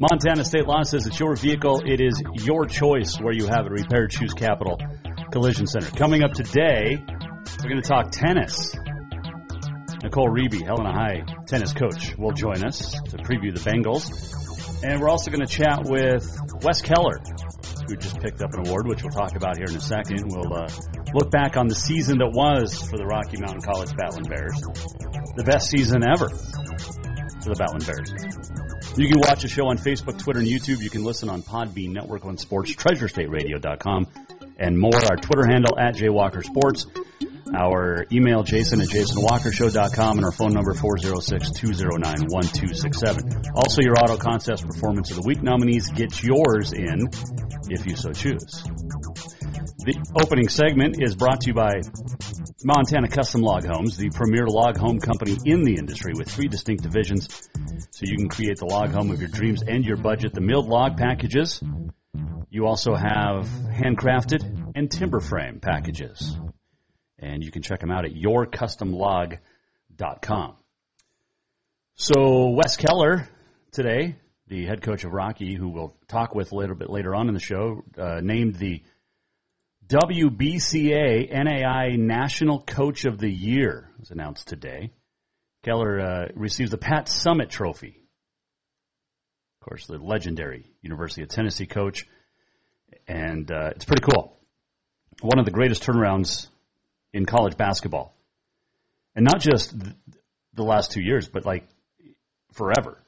[0.00, 1.82] Montana State Law says it's your vehicle.
[1.84, 4.10] It is your choice where you have it repaired.
[4.10, 4.78] Choose Capital
[5.30, 5.90] Collision Center.
[5.90, 6.96] Coming up today,
[7.62, 8.74] we're going to talk tennis.
[10.02, 14.08] Nicole Riebe, Helena High tennis coach, will join us to preview the Bengals.
[14.82, 16.26] And we're also going to chat with
[16.62, 17.20] Wes Keller,
[17.86, 20.24] who just picked up an award, which we'll talk about here in a second.
[20.24, 20.66] We'll uh,
[21.12, 24.58] look back on the season that was for the Rocky Mountain College Battling Bears.
[25.36, 28.59] The best season ever for the Battling Bears.
[28.96, 30.82] You can watch the show on Facebook, Twitter, and YouTube.
[30.82, 34.08] You can listen on Podbean, Network One Sports, TreasureStateRadio.com,
[34.58, 34.94] and more.
[34.94, 36.86] Our Twitter handle at JWalkerSports.
[37.54, 43.52] Our email, jason at jasonwalkershow.com, and our phone number, 406-209-1267.
[43.54, 45.90] Also, your Auto Concepts Performance of the Week nominees.
[45.90, 47.08] Get yours in
[47.68, 48.64] if you so choose.
[49.82, 51.80] The opening segment is brought to you by
[52.62, 56.82] Montana Custom Log Homes, the premier log home company in the industry with three distinct
[56.82, 57.48] divisions
[57.90, 60.34] so you can create the log home of your dreams and your budget.
[60.34, 61.62] The milled log packages.
[62.50, 66.36] You also have handcrafted and timber frame packages.
[67.18, 70.56] And you can check them out at yourcustomlog.com.
[71.94, 73.26] So, Wes Keller
[73.72, 74.16] today,
[74.46, 77.34] the head coach of Rocky, who we'll talk with a little bit later on in
[77.34, 78.82] the show, uh, named the
[79.90, 84.92] WBCA NAIA National Coach of the Year was announced today.
[85.64, 88.00] Keller uh, receives the Pat Summitt Trophy.
[89.60, 92.06] Of course, the legendary University of Tennessee coach,
[93.08, 94.38] and uh, it's pretty cool.
[95.22, 96.46] One of the greatest turnarounds
[97.12, 98.14] in college basketball,
[99.16, 99.96] and not just th-
[100.54, 101.66] the last two years, but like
[102.52, 103.02] forever.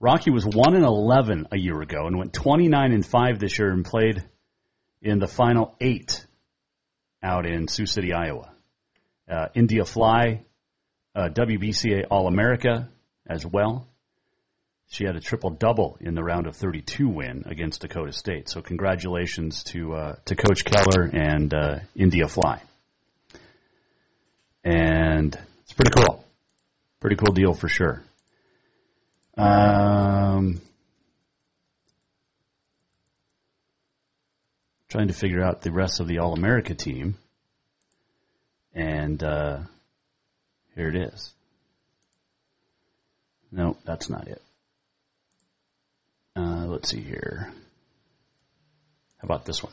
[0.00, 3.58] Rocky was one and eleven a year ago, and went twenty nine and five this
[3.58, 4.24] year, and played
[5.02, 6.26] in the final eight
[7.22, 8.52] out in Sioux City, Iowa.
[9.28, 10.44] Uh, India Fly,
[11.14, 12.88] uh, WBCA All America
[13.28, 13.88] as well.
[14.88, 18.48] She had a triple double in the round of 32 win against Dakota State.
[18.48, 22.62] So congratulations to uh, to Coach Keller and uh, India Fly.
[24.62, 26.24] And it's pretty cool,
[27.00, 28.04] pretty cool deal for sure.
[29.36, 30.60] Um,
[34.88, 37.16] trying to figure out the rest of the All America team.
[38.74, 39.60] And uh,
[40.74, 41.32] here it is.
[43.50, 44.42] No, that's not it.
[46.36, 47.50] Uh, let's see here.
[49.18, 49.72] How about this one?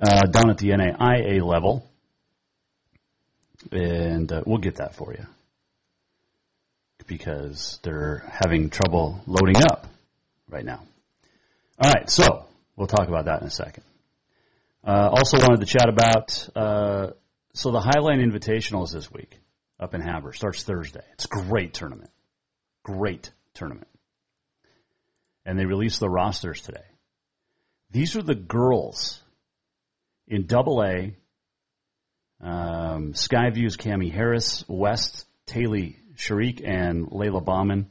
[0.00, 1.84] Uh, down at the NAIA level.
[3.72, 5.26] And uh, we'll get that for you.
[7.08, 9.88] Because they're having trouble loading up
[10.48, 10.82] right now.
[11.80, 12.47] All right, so
[12.78, 13.82] We'll talk about that in a second.
[14.86, 17.10] Uh, also wanted to chat about uh,
[17.52, 19.36] so the Highline Invitational is this week
[19.80, 20.32] up in Havre.
[20.32, 21.02] Starts Thursday.
[21.14, 22.10] It's a great tournament.
[22.84, 23.88] Great tournament.
[25.44, 26.84] And they released the rosters today.
[27.90, 29.20] These are the girls
[30.28, 31.16] in Double A.
[32.40, 37.90] Um, Skyview's Cami Harris, West Taylor Sharik, and Layla Bauman.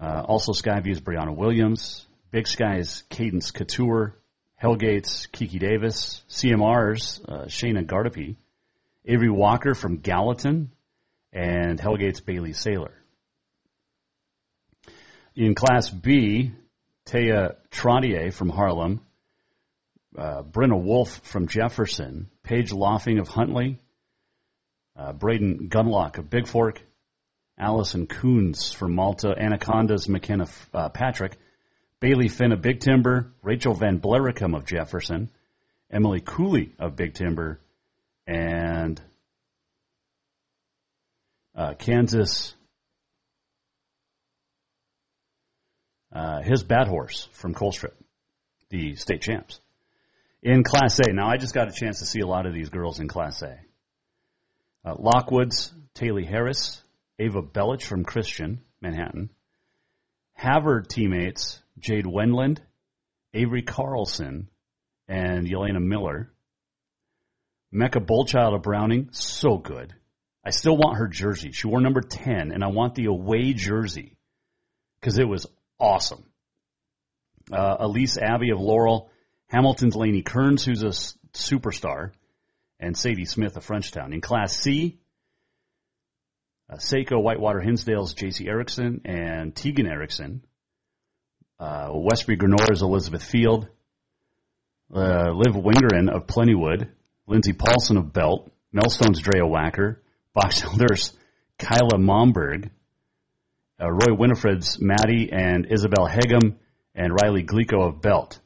[0.00, 4.18] Uh, also Skyview's Brianna Williams, Big Sky's Cadence Couture,
[4.60, 8.34] Hellgate's Kiki Davis, CMR's uh, Shayna Gardapi,
[9.04, 10.72] Avery Walker from Gallatin,
[11.32, 12.92] and Hellgate's Bailey Sailor.
[15.36, 16.50] In Class B,
[17.06, 19.00] Taya Trottier from Harlem,
[20.18, 23.78] uh, Brenna Wolf from Jefferson, Paige Loffing of Huntley,
[24.96, 26.82] uh, Braden Gunlock of Big Fork,
[27.56, 31.38] Allison Coons from Malta, Anaconda's McKenna uh, Patrick,
[32.04, 35.30] Bailey Finn of Big Timber, Rachel Van Blericum of Jefferson,
[35.90, 37.60] Emily Cooley of Big Timber,
[38.26, 39.00] and
[41.56, 42.54] uh, Kansas
[46.12, 47.94] uh, his bad horse from Colstrip,
[48.68, 49.60] the state champs.
[50.42, 52.68] In Class A, now I just got a chance to see a lot of these
[52.68, 53.58] girls in Class A.
[54.84, 56.82] Uh, Lockwood's Taylor Harris,
[57.18, 59.30] Ava Belich from Christian, Manhattan.
[60.34, 62.60] Havre teammates Jade Wendland,
[63.32, 64.48] Avery Carlson,
[65.08, 66.30] and Yelena Miller.
[67.72, 69.92] Mecca Bullchild of Browning, so good.
[70.44, 71.50] I still want her jersey.
[71.52, 74.16] She wore number 10, and I want the away jersey
[75.00, 75.46] because it was
[75.80, 76.24] awesome.
[77.52, 79.10] Uh, Elise Abbey of Laurel,
[79.48, 82.12] Hamilton's Lainey Kearns, who's a s- superstar,
[82.78, 84.12] and Sadie Smith of Frenchtown.
[84.14, 84.98] In Class C,
[86.70, 88.46] uh, Saco Whitewater Hinsdale's J.C.
[88.46, 90.44] Erickson and Tegan Erickson.
[91.58, 93.68] Uh, Westbury Grenora's Elizabeth Field.
[94.94, 96.88] Uh, Liv Wingeren of Plentywood.
[97.26, 98.50] Lindsay Paulson of Belt.
[98.74, 99.96] Melstone's Drea Wacker.
[100.34, 101.12] Box Elders
[101.58, 102.70] Kyla Momberg.
[103.80, 106.56] Uh, Roy Winifred's Maddie and Isabel Hegum
[106.94, 108.38] and Riley Glico of Belt.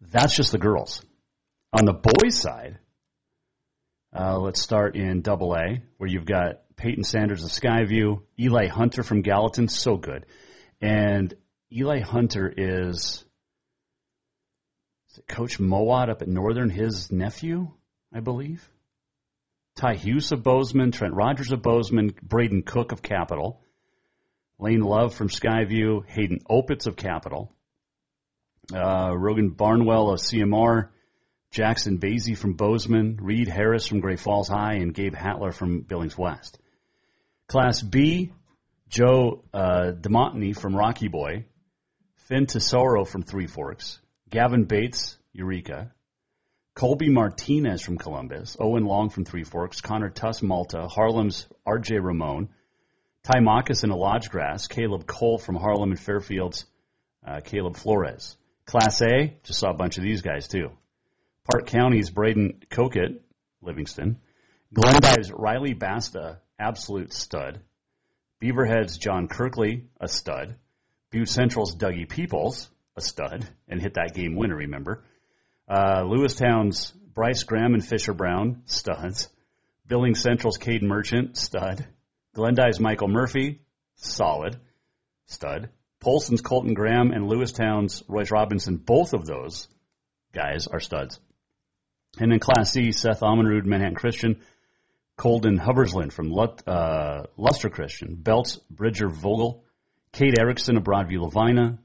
[0.00, 1.02] That's just the girls.
[1.72, 2.78] On the boys' side,
[4.18, 9.02] uh, let's start in Double A, where you've got Peyton Sanders of Skyview, Eli Hunter
[9.02, 10.24] from Gallatin, so good,
[10.80, 11.34] and
[11.72, 13.24] Eli Hunter is,
[15.10, 17.72] is Coach Mowat up at Northern, his nephew,
[18.12, 18.68] I believe.
[19.74, 23.60] Ty Hughes of Bozeman, Trent Rogers of Bozeman, Braden Cook of Capital,
[24.58, 27.52] Lane Love from Skyview, Hayden Opitz of Capital,
[28.72, 30.90] uh, Rogan Barnwell of CMR,
[31.50, 36.16] Jackson Basie from Bozeman, Reed Harris from Great Falls High, and Gabe Hatler from Billings
[36.16, 36.58] West.
[37.48, 38.32] Class B,
[38.88, 41.44] Joe uh, DeMontany from Rocky Boy,
[42.26, 45.92] Finn Tesoro from Three Forks, Gavin Bates, Eureka,
[46.74, 52.48] Colby Martinez from Columbus, Owen Long from Three Forks, Connor Tuss Malta, Harlem's RJ Ramon,
[53.22, 56.64] Ty Moccasin of Lodgegrass, Caleb Cole from Harlem and Fairfields,
[57.24, 58.36] uh, Caleb Flores.
[58.64, 60.70] Class A, just saw a bunch of these guys too.
[61.52, 63.20] Park County's Braden Kokett,
[63.62, 64.18] Livingston.
[64.74, 67.60] Glendive's Riley Basta, absolute stud.
[68.42, 70.56] Beaverhead's John Kirkley, a stud.
[71.10, 75.04] Butte Central's Dougie Peoples, a stud, and hit that game winner, remember.
[75.68, 79.28] Uh, Lewistown's Bryce Graham and Fisher Brown, studs.
[79.86, 81.86] Billings Central's Cade Merchant, stud.
[82.34, 83.60] Glendive's Michael Murphy,
[83.94, 84.58] solid,
[85.26, 85.70] stud.
[86.00, 89.68] Polson's Colton Graham and Lewistown's Royce Robinson, both of those
[90.32, 91.18] guys are studs.
[92.18, 94.40] And in Class C, Seth Amenrud, Manhattan Christian,
[95.16, 99.64] Colden Hubbersland from Lut, uh, Lustre Christian, Belts Bridger Vogel,
[100.16, 101.78] Kate Erickson of Broadview Lavina,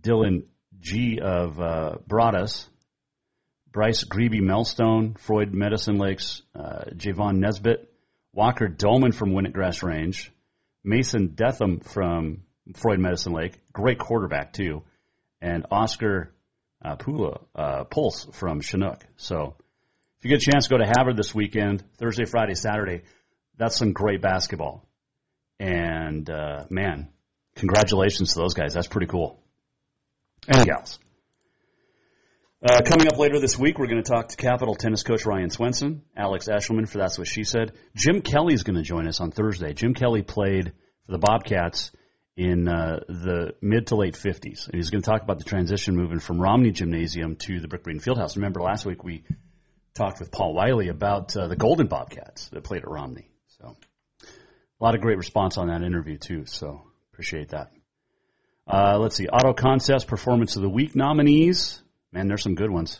[0.00, 0.44] Dylan
[0.78, 2.66] G of uh, Broadus,
[3.70, 7.92] Bryce Greeby Melstone, Froid Medicine Lakes, uh, Javon Nesbitt,
[8.32, 10.32] Walker Dolman from Winnetgrass Range,
[10.84, 12.44] Mason Detham from
[12.76, 14.82] Froid Medicine Lake, great quarterback too,
[15.42, 16.32] and Oscar
[16.82, 19.04] uh, Pula, uh, Pulse from Chinook.
[19.18, 19.54] So
[20.18, 23.02] if you get a chance to go to Havre this weekend, Thursday, Friday, Saturday,
[23.58, 24.88] that's some great basketball.
[25.58, 27.10] And uh, man,
[27.56, 28.74] congratulations to those guys.
[28.74, 29.40] That's pretty cool.
[30.48, 30.98] And gals.
[32.62, 35.48] Uh, coming up later this week, we're going to talk to Capital tennis coach Ryan
[35.48, 37.72] Swenson, Alex Eshelman for That's What She Said.
[37.96, 39.72] Jim Kelly's going to join us on Thursday.
[39.72, 40.72] Jim Kelly played
[41.06, 41.90] for the Bobcats
[42.36, 44.66] in uh, the mid to late 50s.
[44.66, 47.82] And he's going to talk about the transition moving from Romney Gymnasium to the Brick
[47.82, 48.36] Breeden Fieldhouse.
[48.36, 49.24] Remember last week we
[49.94, 53.30] talked with Paul Wiley about uh, the Golden Bobcats that played at Romney.
[53.58, 53.76] So
[54.22, 56.44] a lot of great response on that interview too.
[56.46, 56.82] So
[57.20, 57.70] appreciate that.
[58.66, 59.26] Uh, let's see.
[59.28, 61.82] Auto Concepts Performance of the Week nominees.
[62.12, 62.98] Man, there's some good ones.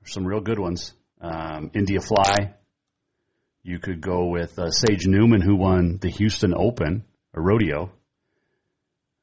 [0.00, 0.94] There's some real good ones.
[1.20, 2.54] Um, India Fly.
[3.62, 7.04] You could go with uh, Sage Newman, who won the Houston Open,
[7.34, 7.92] a rodeo.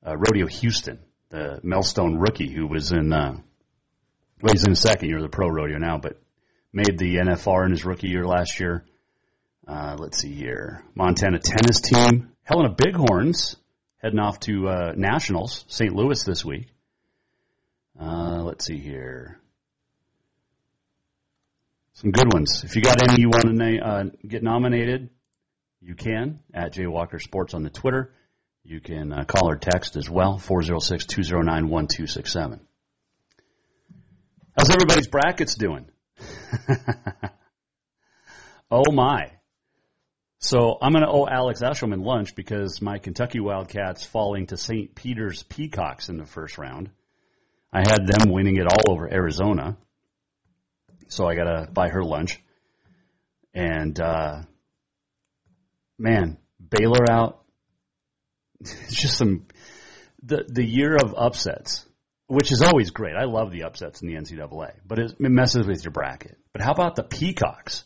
[0.05, 3.37] Uh, rodeo Houston, the Melstone rookie who was in, uh,
[4.39, 6.21] well, he's in second year of the pro rodeo now, but
[6.71, 8.85] made the NFR in his rookie year last year.
[9.67, 10.83] Uh, let's see here.
[10.93, 12.29] Montana tennis team.
[12.43, 13.55] Helena Bighorns
[13.99, 15.93] heading off to uh, Nationals, St.
[15.93, 16.67] Louis this week.
[17.99, 19.39] Uh, let's see here.
[21.93, 22.63] Some good ones.
[22.63, 25.09] If you got any you want to na- uh, get nominated,
[25.81, 28.13] you can at Jay Walker Sports on the Twitter.
[28.63, 32.61] You can uh, call or text as well, 406 209 1267.
[34.57, 35.89] How's everybody's brackets doing?
[38.71, 39.31] oh my.
[40.39, 44.95] So I'm going to owe Alex Eshelman lunch because my Kentucky Wildcats falling to St.
[44.95, 46.89] Peter's Peacocks in the first round.
[47.73, 49.77] I had them winning it all over Arizona.
[51.09, 52.41] So I got to buy her lunch.
[53.53, 54.43] And, uh,
[55.97, 57.43] man, Baylor out.
[58.61, 59.45] It's just some
[60.23, 61.85] the the year of upsets,
[62.27, 63.15] which is always great.
[63.15, 66.37] I love the upsets in the NCAA, but it messes with your bracket.
[66.51, 67.85] But how about the Peacocks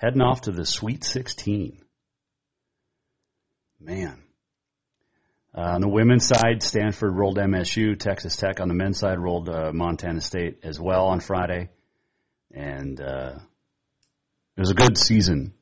[0.00, 1.78] heading off to the Sweet 16?
[3.78, 4.22] Man.
[5.56, 7.98] Uh, on the women's side, Stanford rolled MSU.
[7.98, 11.68] Texas Tech on the men's side rolled uh, Montana State as well on Friday.
[12.52, 13.34] And uh,
[14.56, 15.52] it was a good season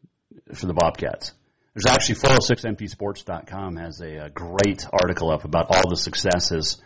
[0.54, 1.33] for the Bobcats.
[1.75, 6.80] There's actually 406mpsports.com has a, a great article up about all the successes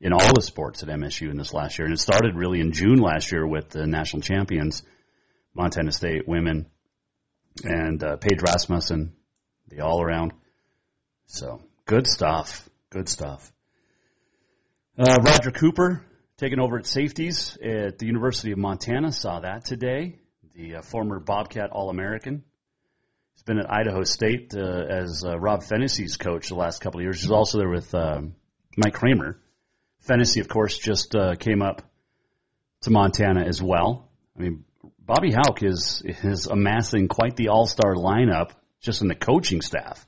[0.00, 1.86] in all the sports at MSU in this last year.
[1.86, 4.82] And it started really in June last year with the national champions,
[5.54, 6.66] Montana State women,
[7.64, 9.12] and uh, Paige Rasmussen,
[9.68, 10.32] the all around.
[11.26, 12.68] So good stuff.
[12.90, 13.52] Good stuff.
[14.98, 16.04] Uh, Roger Cooper
[16.38, 19.12] taking over at safeties at the University of Montana.
[19.12, 20.18] Saw that today.
[20.54, 22.42] The uh, former Bobcat All American.
[23.34, 27.04] He's been at Idaho State uh, as uh, Rob Phenicie's coach the last couple of
[27.04, 27.20] years.
[27.20, 28.34] He's also there with um,
[28.76, 29.38] Mike Kramer.
[30.00, 31.82] Phenicie, of course, just uh, came up
[32.82, 34.10] to Montana as well.
[34.36, 34.64] I mean,
[35.08, 38.50] Bobby Hauck is is amassing quite the all star lineup
[38.82, 40.06] just in the coaching staff.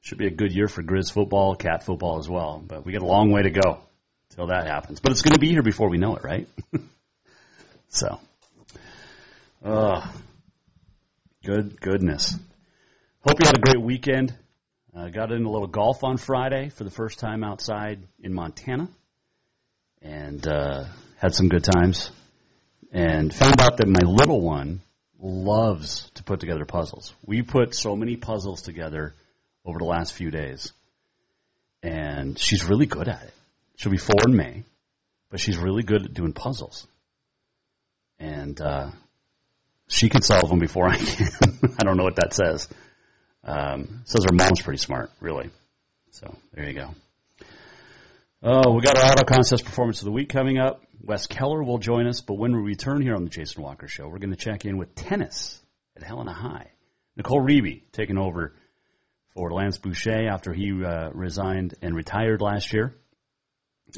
[0.00, 2.64] Should be a good year for Grizz football, Cat football as well.
[2.66, 3.80] But we got a long way to go
[4.30, 5.00] till that happens.
[5.00, 6.48] But it's going to be here before we know it, right?
[7.88, 8.18] so,
[9.62, 10.12] uh,
[11.44, 12.38] good goodness.
[13.20, 14.34] Hope you had a great weekend.
[14.96, 18.88] Uh, got in a little golf on Friday for the first time outside in Montana,
[20.00, 20.84] and uh,
[21.18, 22.10] had some good times.
[22.92, 24.80] And found out that my little one
[25.20, 27.12] loves to put together puzzles.
[27.24, 29.14] We put so many puzzles together
[29.64, 30.72] over the last few days,
[31.82, 33.34] and she's really good at it.
[33.76, 34.64] She'll be four in May,
[35.30, 36.86] but she's really good at doing puzzles,
[38.18, 38.90] and uh,
[39.88, 41.28] she can solve them before I can.
[41.78, 42.68] I don't know what that says.
[43.44, 45.50] Um, says her mom's pretty smart, really.
[46.10, 46.94] So there you go.
[48.40, 50.84] Oh, we got our auto concepts performance of the week coming up.
[51.02, 54.06] Wes Keller will join us, but when we return here on the Jason Walker Show,
[54.06, 55.60] we're going to check in with tennis
[55.96, 56.70] at Helena High.
[57.16, 58.54] Nicole Riebe taking over
[59.34, 62.94] for Lance Boucher after he uh, resigned and retired last year.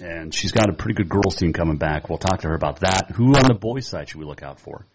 [0.01, 2.09] And she's got a pretty good girls team coming back.
[2.09, 3.11] We'll talk to her about that.
[3.15, 4.87] Who on the boys' side should we look out for?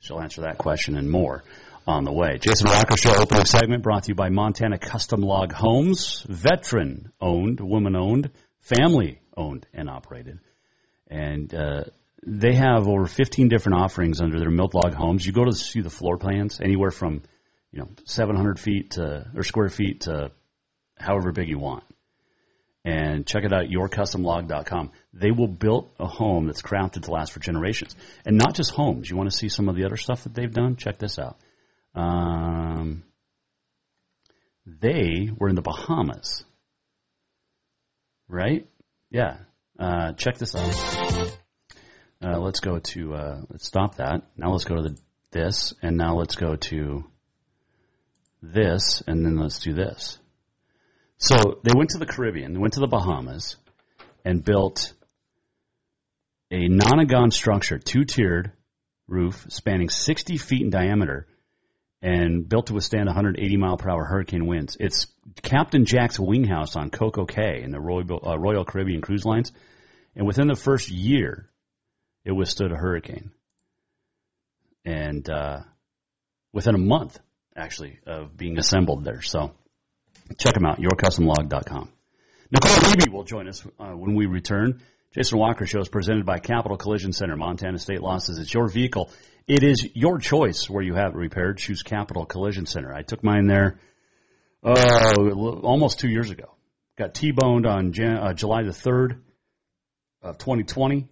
[0.00, 1.42] She'll answer that question and more
[1.86, 2.36] on the way.
[2.38, 7.60] Jason Walker Show opening segment brought to you by Montana Custom Log Homes, veteran owned,
[7.60, 10.40] woman owned, family owned and operated.
[11.08, 11.84] And uh,
[12.26, 15.24] they have over 15 different offerings under their milled log homes.
[15.24, 17.22] You go to see the floor plans, anywhere from
[17.72, 20.30] you know 700 feet to or square feet to
[20.96, 21.84] however big you want.
[22.84, 24.92] And check it out at yourcustomlog.com.
[25.12, 27.94] They will build a home that's crafted to last for generations.
[28.24, 29.10] And not just homes.
[29.10, 30.76] You want to see some of the other stuff that they've done?
[30.76, 31.36] Check this out.
[31.94, 33.02] Um,
[34.64, 36.44] they were in the Bahamas,
[38.28, 38.66] right?
[39.10, 39.38] Yeah.
[39.78, 41.38] Uh, check this out.
[42.22, 44.22] Uh, let's go to uh, let's stop that.
[44.36, 44.98] Now let's go to the
[45.30, 47.04] this, and now let's go to
[48.42, 50.18] this, and then let's do this.
[51.18, 53.56] So they went to the Caribbean, they went to the Bahamas,
[54.24, 54.92] and built
[56.50, 58.52] a nonagon structure, two tiered
[59.06, 61.26] roof spanning 60 feet in diameter
[62.00, 64.76] and built to withstand 180 mile per hour hurricane winds.
[64.78, 65.06] It's
[65.42, 69.52] Captain Jack's wing house on Coco Cay in the Royal, uh, Royal Caribbean Cruise Lines.
[70.14, 71.48] And within the first year,
[72.24, 73.30] it withstood a hurricane.
[74.84, 75.60] And uh,
[76.52, 77.18] within a month,
[77.56, 79.22] actually, of being assembled there.
[79.22, 79.52] So
[80.38, 81.90] check them out, yourcustomlog.com.
[82.50, 84.80] Nicole Riebe will join us uh, when we return.
[85.14, 87.34] Jason Walker Show is presented by Capital Collision Center.
[87.34, 88.38] Montana State losses.
[88.38, 89.10] It's your vehicle.
[89.46, 91.56] It is your choice where you have it repaired.
[91.56, 92.92] Choose Capital Collision Center.
[92.92, 93.80] I took mine there
[94.62, 95.14] uh,
[95.62, 96.54] almost two years ago.
[96.98, 99.20] Got T-boned on Jan- uh, July the 3rd
[100.20, 101.08] of 2020.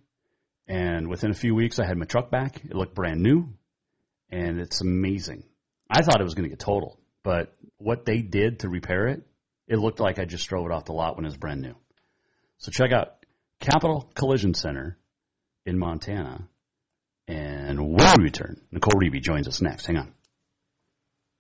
[0.69, 2.63] And within a few weeks, I had my truck back.
[2.65, 3.49] It looked brand new.
[4.31, 5.45] And it's amazing.
[5.89, 6.99] I thought it was going to get totaled.
[7.23, 9.23] But what they did to repair it,
[9.69, 11.77] it looked like I just drove it off the lot when it was brand new.
[12.59, 13.16] So check out
[13.61, 14.99] Capital Collision Center
[15.65, 16.49] in Montana.
[17.29, 19.87] And when we return, Nicole Riebe joins us next.
[19.87, 20.13] Hang on.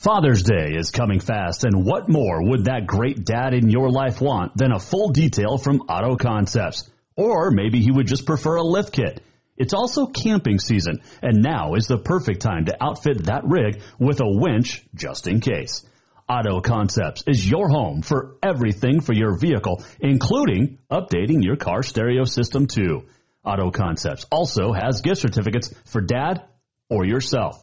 [0.00, 4.18] Father's Day is coming fast, and what more would that great dad in your life
[4.18, 6.90] want than a full detail from Auto Concepts?
[7.16, 9.22] Or maybe he would just prefer a lift kit.
[9.58, 14.22] It's also camping season, and now is the perfect time to outfit that rig with
[14.22, 15.84] a winch just in case.
[16.26, 22.24] Auto Concepts is your home for everything for your vehicle, including updating your car stereo
[22.24, 23.06] system too.
[23.44, 26.42] Auto Concepts also has gift certificates for dad
[26.88, 27.62] or yourself.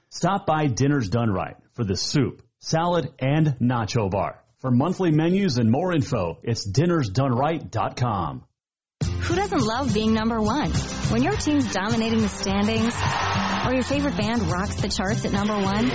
[0.11, 4.43] stop by Dinners Done Right for the soup, salad, and nacho bar.
[4.59, 8.43] For monthly menus and more info, it's dinnersdoneright.com.
[9.03, 10.69] Who doesn't love being number one?
[11.09, 12.93] When your team's dominating the standings,
[13.65, 15.89] or your favorite band rocks the charts at number one,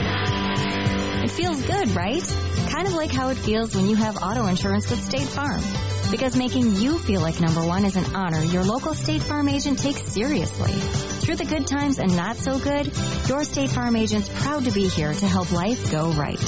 [1.23, 2.23] it feels good, right?
[2.70, 5.62] Kind of like how it feels when you have auto insurance with State Farm.
[6.11, 9.79] Because making you feel like number one is an honor your local State Farm agent
[9.79, 10.73] takes seriously.
[10.73, 12.91] Through the good times and not so good,
[13.29, 16.40] your State Farm agent's proud to be here to help life go right.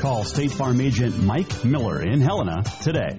[0.00, 3.18] Call State Farm agent Mike Miller in Helena today.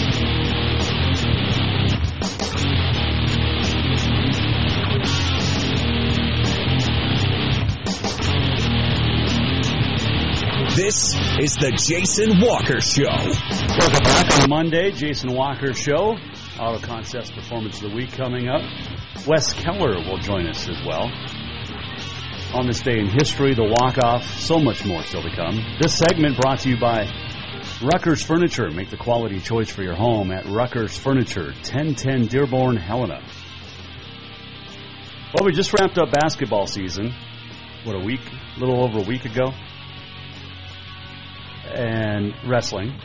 [10.75, 13.03] This is the Jason Walker Show.
[13.03, 16.15] Welcome back on Monday, Jason Walker Show.
[16.57, 18.61] Auto Concepts Performance of the Week coming up.
[19.27, 21.11] Wes Keller will join us as well.
[22.55, 25.61] On this day in history, the walk-off, so much more still to come.
[25.81, 27.11] This segment brought to you by
[27.83, 28.71] Rucker's Furniture.
[28.71, 33.21] Make the quality choice for your home at Rucker's Furniture, 1010 Dearborn, Helena.
[35.35, 37.13] Well, we just wrapped up basketball season.
[37.83, 38.21] What, a week?
[38.55, 39.51] A little over a week ago?
[41.73, 42.99] And wrestling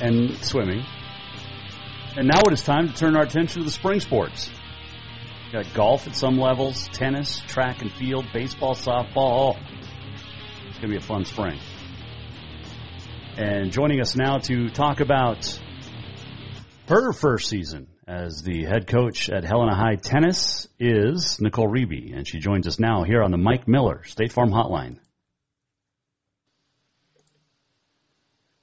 [0.00, 0.84] and swimming.
[2.16, 4.50] And now it is time to turn our attention to the spring sports.
[5.44, 9.56] We've got golf at some levels, tennis, track and field, baseball, softball.
[10.68, 11.58] It's going to be a fun spring.
[13.36, 15.60] And joining us now to talk about
[16.88, 22.26] her first season as the head coach at Helena High Tennis is Nicole Riebe, and
[22.26, 24.98] she joins us now here on the Mike Miller State Farm Hotline.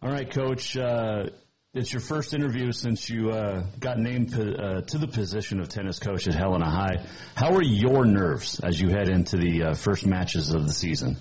[0.05, 0.77] All right, Coach.
[0.77, 1.29] Uh,
[1.73, 5.67] it's your first interview since you uh, got named to, uh, to, the position of
[5.69, 7.07] tennis coach at Helena High.
[7.33, 11.17] How are your nerves as you head into the uh, first matches of the season?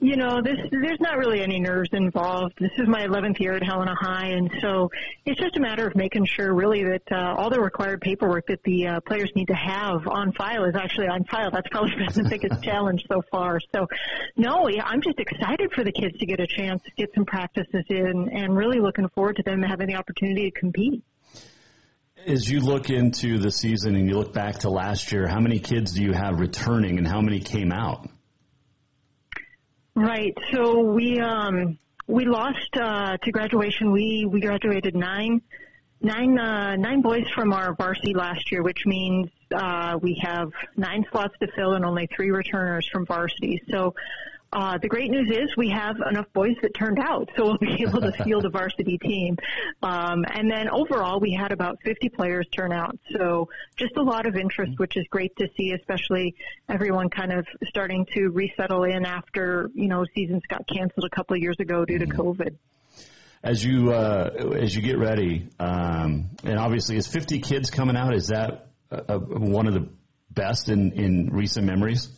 [0.00, 2.54] You know, this there's not really any nerves involved.
[2.60, 4.92] This is my 11th year at Helena High, and so
[5.26, 8.62] it's just a matter of making sure, really, that uh, all the required paperwork that
[8.62, 11.50] the uh, players need to have on file is actually on file.
[11.50, 13.58] That's probably been the biggest challenge so far.
[13.74, 13.88] So,
[14.36, 17.24] no, yeah, I'm just excited for the kids to get a chance to get some
[17.24, 21.02] practices in, and really looking forward to them having the opportunity to compete.
[22.24, 25.58] As you look into the season and you look back to last year, how many
[25.58, 28.08] kids do you have returning, and how many came out?
[29.98, 30.38] Right.
[30.52, 33.90] So we um, we lost uh, to graduation.
[33.90, 35.42] We we graduated nine
[36.00, 41.04] nine uh, nine boys from our varsity last year, which means uh, we have nine
[41.10, 43.60] slots to fill and only three returners from varsity.
[43.72, 43.96] So
[44.52, 47.84] uh, the great news is we have enough boys that turned out, so we'll be
[47.86, 49.36] able to field a varsity team.
[49.82, 54.26] Um, and then overall, we had about 50 players turn out, so just a lot
[54.26, 56.34] of interest, which is great to see, especially
[56.68, 61.36] everyone kind of starting to resettle in after you know seasons got canceled a couple
[61.36, 62.20] of years ago due to Mm-hmm.
[62.20, 62.56] COVID.
[63.42, 64.30] As you uh,
[64.60, 68.14] as you get ready, um, and obviously, is 50 kids coming out?
[68.14, 69.88] Is that uh, one of the
[70.30, 72.08] best in in recent memories?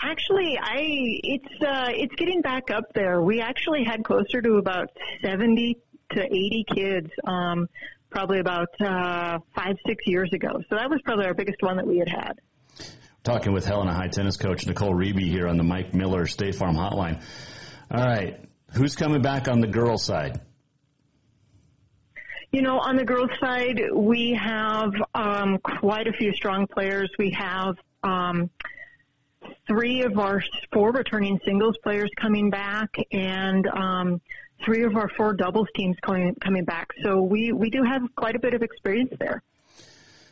[0.00, 3.20] Actually, I it's uh, it's getting back up there.
[3.20, 4.90] We actually had closer to about
[5.22, 5.78] seventy
[6.12, 7.68] to eighty kids, um,
[8.10, 10.60] probably about uh, five six years ago.
[10.68, 12.40] So that was probably our biggest one that we had had.
[13.24, 16.76] Talking with Helena High tennis coach Nicole Riebe here on the Mike Miller State Farm
[16.76, 17.22] Hotline.
[17.90, 20.40] All right, who's coming back on the girls' side?
[22.50, 27.10] You know, on the girls' side, we have um, quite a few strong players.
[27.18, 28.48] We have um,
[29.66, 34.20] three of our four returning singles players coming back, and um,
[34.64, 36.88] three of our four doubles teams coming coming back.
[37.02, 39.42] So we we do have quite a bit of experience there.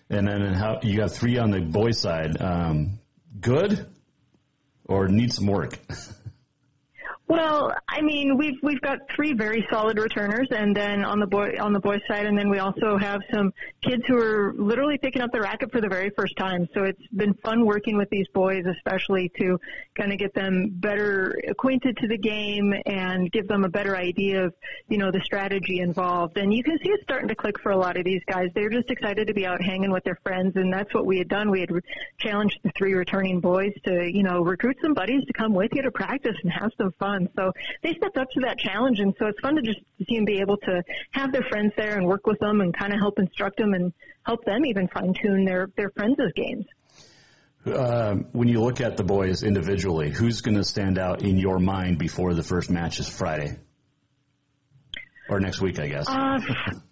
[0.09, 2.41] And then how you have three on the boys' side.
[2.41, 2.99] Um,
[3.41, 3.87] good
[4.85, 5.79] or need some work?
[7.29, 11.57] Well, I mean, we've we've got three very solid returners, and then on the boy
[11.61, 15.23] on the boys side, and then we also have some kids who are literally picking
[15.23, 16.69] up the racket for the very first time.
[16.73, 19.59] So it's been fun working with these boys, especially to
[19.97, 24.45] kind of get them better acquainted to the game and give them a better idea
[24.45, 24.55] of
[24.87, 26.39] you know the strategy involved.
[26.39, 28.51] And you can see it starting to click for a lot of these guys.
[28.55, 31.29] They're just excited to be out hanging with their friends, and that's what we had
[31.29, 31.51] done.
[31.51, 31.71] We had
[32.19, 35.83] challenged the three returning boys to you know recruit some buddies to come with you
[35.83, 37.16] to practice and have some fun.
[37.37, 37.53] So
[37.83, 40.41] they stepped up to that challenge, and so it's fun to just see them be
[40.41, 43.59] able to have their friends there and work with them and kind of help instruct
[43.59, 43.93] them and
[44.25, 46.67] help them even fine tune their their friends' games.
[47.67, 51.59] Uh, when you look at the boys individually, who's going to stand out in your
[51.59, 53.57] mind before the first match is Friday
[55.29, 55.81] or next week?
[55.81, 56.07] I guess.
[56.09, 56.39] Uh,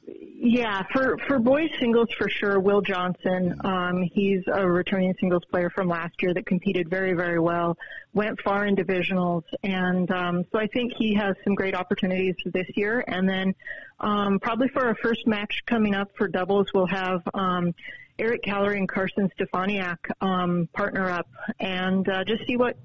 [0.47, 2.61] yeah, for for boys singles for sure.
[2.61, 7.39] Will Johnson, um, he's a returning singles player from last year that competed very very
[7.39, 7.79] well,
[8.13, 12.51] went far in divisionals, and um, so I think he has some great opportunities for
[12.51, 13.03] this year.
[13.09, 13.55] And then
[14.01, 17.23] um, probably for our first match coming up for doubles, we'll have.
[17.33, 17.75] Um,
[18.17, 21.27] Eric Callery and Carson Stefaniak um, partner up
[21.59, 22.77] and uh, just see what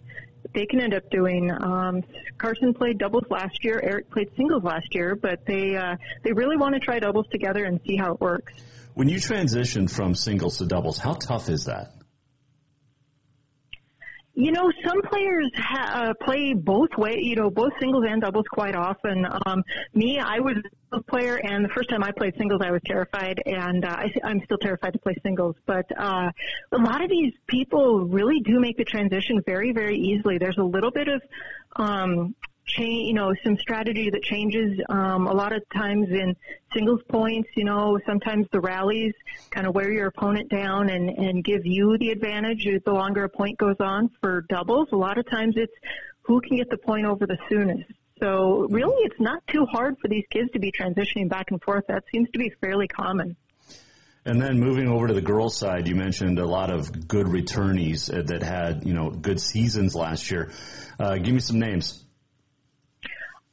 [0.54, 1.52] they can end up doing.
[1.52, 2.04] Um,
[2.38, 3.80] Carson played doubles last year.
[3.84, 7.65] Eric played singles last year, but they uh, they really want to try doubles together
[7.65, 8.54] and see how it works.
[8.93, 11.93] When you transition from singles to doubles, how tough is that?
[14.39, 17.17] You know, some players ha- uh, play both way.
[17.19, 19.28] You know, both singles and doubles quite often.
[19.45, 19.62] Um,
[19.93, 20.56] me, I was
[20.93, 24.13] a player, and the first time I played singles, I was terrified, and uh, I,
[24.23, 25.58] I'm still terrified to play singles.
[25.65, 26.32] But uh,
[26.71, 30.38] a lot of these people really do make the transition very, very easily.
[30.38, 31.21] There's a little bit of
[31.75, 32.34] um,
[32.69, 34.79] change, you know, some strategy that changes.
[34.89, 36.36] Um, a lot of times in
[36.73, 39.13] singles points, you know, sometimes the rallies
[39.51, 43.29] kind of wear your opponent down and, and give you the advantage the longer a
[43.29, 44.10] point goes on.
[44.21, 45.73] For doubles, a lot of times it's
[46.21, 47.91] who can get the point over the soonest.
[48.19, 51.86] So really, it's not too hard for these kids to be transitioning back and forth.
[51.88, 53.36] That seems to be fairly common.
[54.25, 58.08] And then moving over to the girls' side, you mentioned a lot of good returnees
[58.08, 60.51] that had you know good seasons last year.
[60.99, 62.03] Uh, give me some names.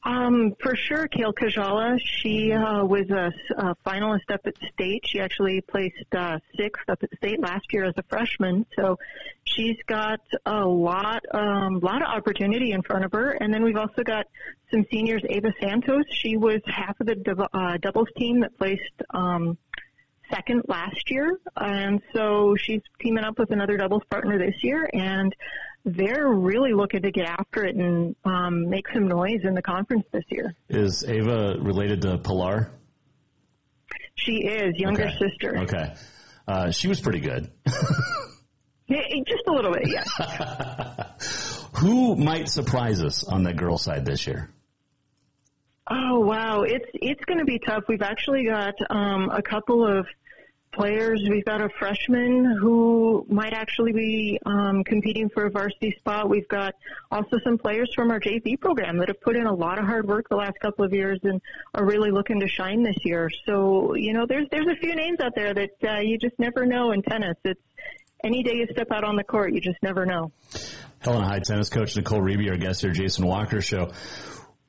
[0.06, 1.98] Um, for sure, Kale Kajala.
[2.00, 5.04] She uh, was a, a finalist up at state.
[5.04, 8.66] She actually placed uh, sixth up at state last year as a freshman.
[8.76, 9.00] So
[9.42, 13.32] she's got a lot, um, lot of opportunity in front of her.
[13.32, 14.26] And then we've also got
[14.70, 15.24] some seniors.
[15.28, 16.04] Ava Santos.
[16.12, 18.82] She was half of the dub- uh, doubles team that placed.
[19.10, 19.58] Um,
[20.32, 25.32] second last year, and so she's teaming up with another doubles partner this year, and
[25.86, 30.04] they're really looking to get after it and um, make some noise in the conference
[30.12, 30.52] this year.
[30.68, 32.70] Is Ava related to Pilar?
[34.16, 35.18] She is younger Okay.
[35.18, 35.58] sister.
[35.62, 35.94] Okay,
[36.48, 37.50] uh, she was pretty good.
[38.88, 41.06] Yeah, just a little bit, yeah.
[41.80, 44.48] Who might surprise us on the girl side this year?
[45.90, 47.82] Oh wow, it's it's going to be tough.
[47.88, 50.06] We've actually got um, a couple of
[50.76, 51.26] players.
[51.28, 56.28] We've got a freshman who might actually be um, competing for a varsity spot.
[56.28, 56.74] We've got
[57.10, 60.06] also some players from our JV program that have put in a lot of hard
[60.06, 61.40] work the last couple of years and
[61.74, 63.30] are really looking to shine this year.
[63.46, 66.66] So you know, there's there's a few names out there that uh, you just never
[66.66, 67.36] know in tennis.
[67.44, 67.60] It's
[68.22, 70.30] any day you step out on the court, you just never know.
[71.00, 73.92] Helena High tennis coach Nicole Riebe, our guest here, Jason Walker Show.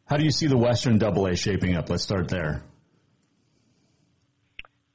[0.05, 1.89] How do you see the Western Double A shaping up?
[1.89, 2.63] Let's start there.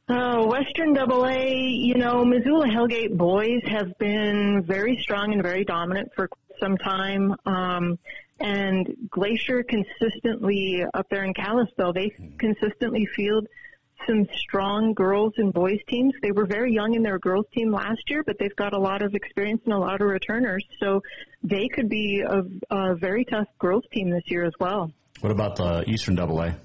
[0.09, 5.65] Oh, Western Double A, you know, Missoula Hellgate boys have been very strong and very
[5.65, 6.29] dominant for
[6.61, 7.35] some time.
[7.47, 7.99] Um,
[8.41, 13.47] and Glacier consistently up there in Kalispell, they consistently field
[14.07, 16.13] some strong girls and boys teams.
[16.21, 19.03] They were very young in their girls team last year, but they've got a lot
[19.03, 20.65] of experience and a lot of returners.
[20.81, 21.03] So
[21.45, 22.43] they could be a,
[22.75, 24.91] a very tough girls team this year as well.
[25.21, 26.57] What about the Eastern Double A?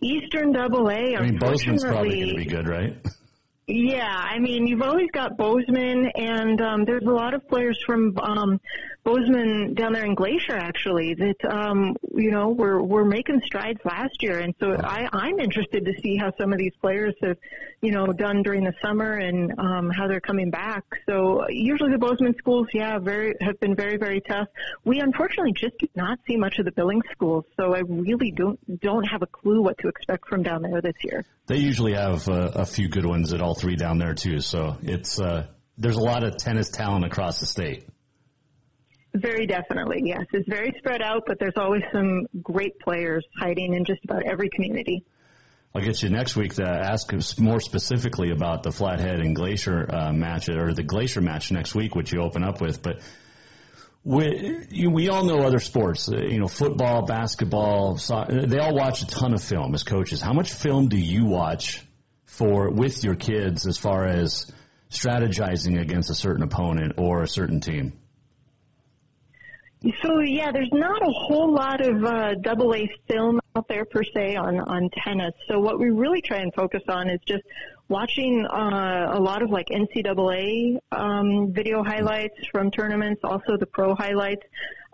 [0.00, 1.16] Eastern Double A.
[1.16, 2.96] I mean, Bozeman's probably going to be good, right?
[3.70, 8.16] Yeah, I mean, you've always got Bozeman, and um, there's a lot of players from
[8.18, 8.58] um,
[9.04, 14.22] Bozeman down there in Glacier actually that um, you know were were making strides last
[14.22, 17.36] year, and so I, I'm interested to see how some of these players have
[17.80, 20.84] you know done during the summer and um, how they're coming back.
[21.06, 24.48] So usually the Bozeman schools, yeah, very have been very very tough.
[24.84, 28.80] We unfortunately just did not see much of the Billings schools, so I really don't
[28.80, 31.24] don't have a clue what to expect from down there this year.
[31.46, 34.40] They usually have uh, a few good ones at all three down there too.
[34.40, 37.86] So it's uh, there's a lot of tennis talent across the state.
[39.14, 40.24] Very definitely, yes.
[40.32, 44.50] It's very spread out, but there's always some great players hiding in just about every
[44.50, 45.04] community.
[45.74, 50.12] I'll get you next week to ask more specifically about the Flathead and Glacier uh,
[50.12, 52.82] match, or the Glacier match next week, which you open up with.
[52.82, 53.00] But
[54.04, 59.02] we, we all know other sports, uh, you know, football, basketball, soccer, they all watch
[59.02, 60.20] a ton of film as coaches.
[60.20, 61.84] How much film do you watch
[62.38, 64.50] for with your kids as far as
[64.90, 67.92] strategizing against a certain opponent or a certain team?
[70.02, 74.02] So yeah, there's not a whole lot of uh, double A film out there per
[74.02, 75.34] se on on tennis.
[75.48, 77.44] So what we really try and focus on is just
[77.88, 83.94] watching uh, a lot of like NCAA um, video highlights from tournaments, also the pro
[83.94, 84.42] highlights,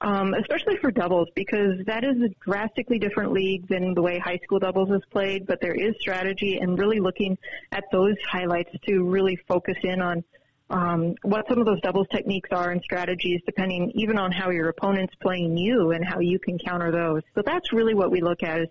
[0.05, 4.39] um, especially for doubles because that is a drastically different league than the way high
[4.45, 5.47] school doubles is played.
[5.47, 7.39] But there is strategy and really looking
[7.73, 10.23] at those highlights to really focus in on
[10.69, 14.69] um, what some of those doubles techniques are and strategies, depending even on how your
[14.69, 17.23] opponent's playing you and how you can counter those.
[17.35, 18.69] So that's really what we look at is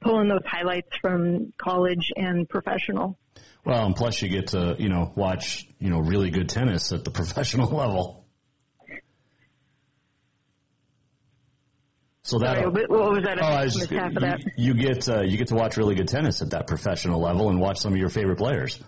[0.00, 3.16] pulling those highlights from college and professional.
[3.64, 7.04] Well, and plus you get to you know watch you know really good tennis at
[7.04, 8.23] the professional level.
[12.24, 13.38] So that Sorry, what was that?
[13.38, 14.40] Oh, I was, missed half that.
[14.56, 17.50] You, you get uh, you get to watch really good tennis at that professional level
[17.50, 18.80] and watch some of your favorite players.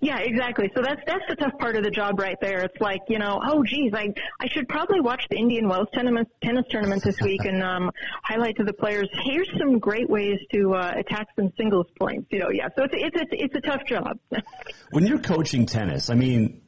[0.00, 0.70] Yeah, exactly.
[0.76, 2.62] So that's that's the tough part of the job right there.
[2.62, 6.26] It's like you know, oh geez, I I should probably watch the Indian Wells tennis
[6.40, 7.90] tennis tournament this week and um,
[8.22, 9.08] highlight to the players.
[9.24, 12.28] Here's some great ways to uh, attack some singles points.
[12.30, 12.68] You know, yeah.
[12.76, 14.18] So it's it's it's, it's a tough job.
[14.90, 16.62] when you're coaching tennis, I mean,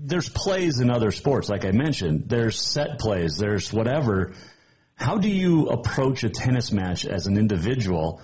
[0.00, 2.24] there's plays in other sports, like I mentioned.
[2.26, 3.36] There's set plays.
[3.36, 4.32] There's whatever.
[5.00, 8.20] How do you approach a tennis match as an individual?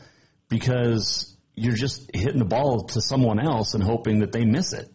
[0.48, 4.88] Because you're just hitting the ball to someone else and hoping that they miss it.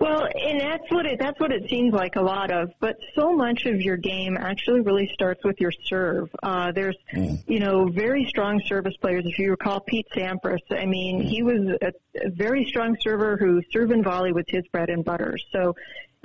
[0.00, 2.72] Well, and that's what it that's what it seems like a lot of.
[2.80, 6.28] But so much of your game actually really starts with your serve.
[6.42, 7.40] Uh, there's, mm.
[7.46, 9.24] you know, very strong service players.
[9.24, 13.62] If you recall Pete Sampras, I mean, he was a, a very strong server who
[13.70, 15.36] serve and volley was his bread and butter.
[15.52, 15.76] So,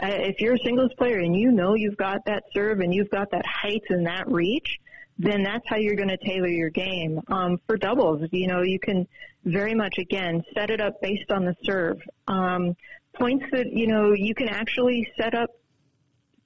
[0.02, 3.10] uh, if you're a singles player and you know you've got that serve and you've
[3.10, 4.80] got that height and that reach,
[5.18, 7.20] then that's how you're going to tailor your game.
[7.28, 9.08] Um, for doubles, you know, you can
[9.44, 12.00] very much again set it up based on the serve.
[12.28, 12.76] Um,
[13.16, 15.50] points that you know you can actually set up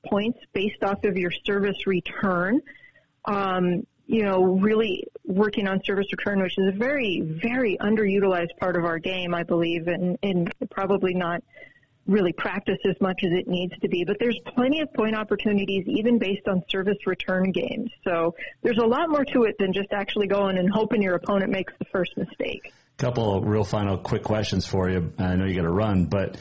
[0.05, 2.61] points based off of your service return.
[3.25, 8.75] Um, you know, really working on service return, which is a very, very underutilized part
[8.75, 11.41] of our game, I believe, and, and probably not
[12.07, 14.03] really practiced as much as it needs to be.
[14.03, 17.91] But there's plenty of point opportunities even based on service return games.
[18.03, 21.51] So there's a lot more to it than just actually going and hoping your opponent
[21.51, 22.73] makes the first mistake.
[22.97, 25.13] Couple of real final quick questions for you.
[25.17, 26.37] I know you got to run, but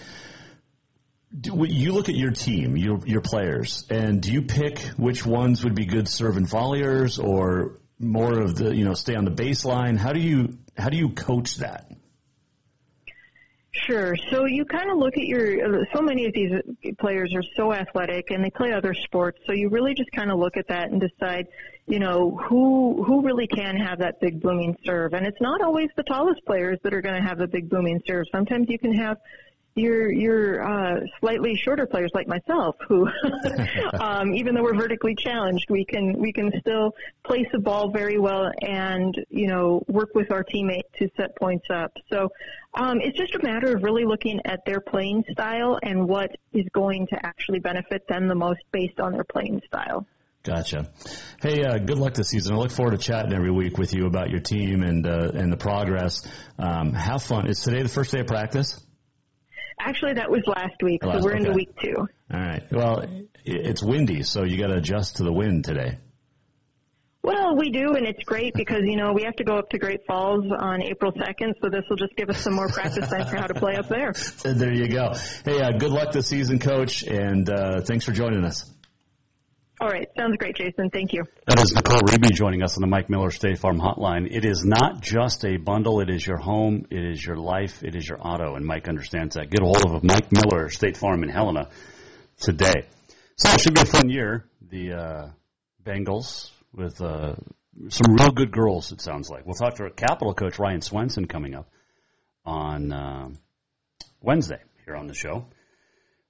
[1.39, 5.63] do, you look at your team, your your players, and do you pick which ones
[5.65, 9.31] would be good serve and volleyers, or more of the you know stay on the
[9.31, 9.97] baseline?
[9.97, 11.91] How do you how do you coach that?
[13.73, 14.17] Sure.
[14.31, 16.53] So you kind of look at your, so many of these
[16.99, 19.39] players are so athletic and they play other sports.
[19.47, 21.47] So you really just kind of look at that and decide,
[21.87, 25.15] you know, who, who really can have that big booming serve.
[25.15, 28.03] And it's not always the tallest players that are going to have the big booming
[28.07, 28.27] serve.
[28.33, 29.19] Sometimes you can have,
[29.75, 33.09] you're you're uh, slightly shorter players like myself who
[34.01, 38.19] um, even though we're vertically challenged we can we can still place the ball very
[38.19, 42.29] well and you know work with our teammate to set points up so
[42.75, 46.67] um, it's just a matter of really looking at their playing style and what is
[46.73, 50.07] going to actually benefit them the most based on their playing style
[50.43, 50.91] Gotcha.
[51.43, 52.55] Hey, uh, good luck this season.
[52.55, 55.53] I look forward to chatting every week with you about your team and uh, and
[55.53, 56.27] the progress.
[56.59, 57.47] Um, have fun.
[57.47, 58.81] Is today the first day of practice?
[59.83, 61.41] Actually, that was last week, last, so we're okay.
[61.41, 61.97] into week two.
[61.99, 62.63] All right.
[62.71, 63.05] Well,
[63.45, 65.99] it's windy, so you got to adjust to the wind today.
[67.23, 69.79] Well, we do, and it's great because you know we have to go up to
[69.79, 73.27] Great Falls on April second, so this will just give us some more practice time
[73.27, 74.15] for how to play up there.
[74.43, 75.13] There you go.
[75.45, 78.71] Hey, uh, good luck this season, Coach, and uh, thanks for joining us.
[79.81, 80.07] All right.
[80.15, 80.91] Sounds great, Jason.
[80.91, 81.25] Thank you.
[81.47, 84.29] That is Nicole Riebe joining us on the Mike Miller State Farm Hotline.
[84.31, 86.01] It is not just a bundle.
[86.01, 86.85] It is your home.
[86.91, 87.83] It is your life.
[87.83, 88.57] It is your auto.
[88.57, 89.49] And Mike understands that.
[89.49, 91.71] Get a hold of Mike Miller, State Farm in Helena
[92.39, 92.89] today.
[93.37, 94.45] So it should be a fun year.
[94.71, 95.29] The uh,
[95.83, 97.37] Bengals with uh,
[97.89, 99.47] some real good girls, it sounds like.
[99.47, 101.71] We'll talk to our Capital coach Ryan Swenson coming up
[102.45, 103.29] on uh,
[104.21, 105.47] Wednesday here on the show.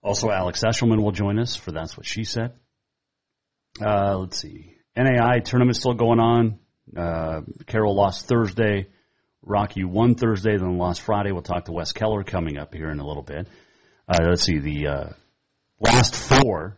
[0.04, 2.52] Also, Alex Eshelman will join us for That's What She Said.
[3.80, 4.76] Uh, let's see.
[4.96, 6.58] NAIA tournament still going on.
[6.96, 8.88] Uh, Carroll lost Thursday.
[9.42, 11.32] Rocky won Thursday, then lost Friday.
[11.32, 13.48] We'll talk to Wes Keller coming up here in a little bit.
[14.08, 14.58] Uh, let's see.
[14.58, 15.08] The uh,
[15.78, 16.76] last four,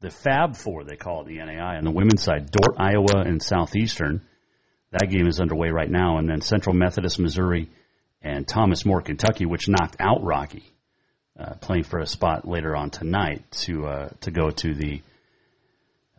[0.00, 3.42] the Fab Four, they call it the NAIA on the women's side: Dordt, Iowa, and
[3.42, 4.22] Southeastern.
[4.90, 7.70] That game is underway right now, and then Central Methodist, Missouri,
[8.22, 10.64] and Thomas More, Kentucky, which knocked out Rocky,
[11.38, 15.00] uh, playing for a spot later on tonight to uh, to go to the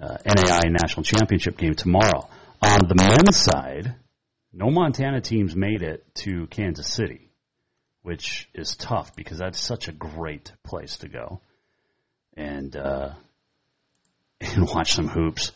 [0.02, 2.28] uh, NAIA national championship game tomorrow.
[2.62, 3.96] On the men's side,
[4.54, 7.30] no Montana teams made it to Kansas City,
[8.02, 11.42] which is tough because that's such a great place to go
[12.36, 13.10] and uh,
[14.42, 15.52] and watch some hoops.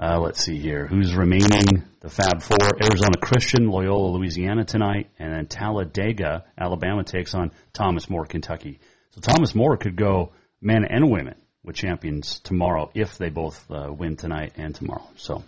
[0.00, 0.86] Uh, let's see here.
[0.86, 1.84] Who's remaining?
[2.00, 8.10] The Fab Four: Arizona Christian, Loyola, Louisiana tonight, and then Talladega, Alabama takes on Thomas
[8.10, 8.80] More, Kentucky.
[9.10, 13.92] So Thomas More could go men and women with champions tomorrow if they both uh,
[13.92, 15.06] win tonight and tomorrow.
[15.16, 15.44] So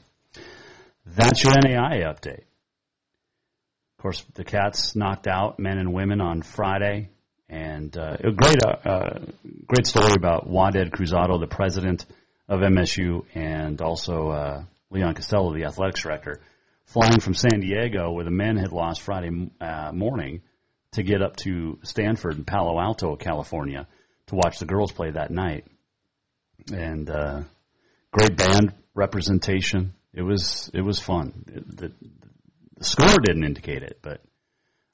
[1.07, 2.45] that's your NAIA update.
[3.99, 7.09] Of course, the Cats knocked out men and women on Friday,
[7.49, 9.19] and uh, a great, uh, uh
[9.67, 12.05] great story about Waded Cruzado, the president
[12.49, 16.41] of MSU, and also uh, Leon Costello, the athletics director,
[16.85, 20.43] flying from San Diego, where the men had lost Friday uh, morning,
[20.93, 23.89] to get up to Stanford and Palo Alto, California,
[24.27, 25.65] to watch the girls play that night
[26.73, 27.43] and uh,
[28.11, 29.95] great band representation.
[30.13, 31.45] It was it was fun.
[31.47, 31.93] The,
[32.77, 34.21] the score didn't indicate it, but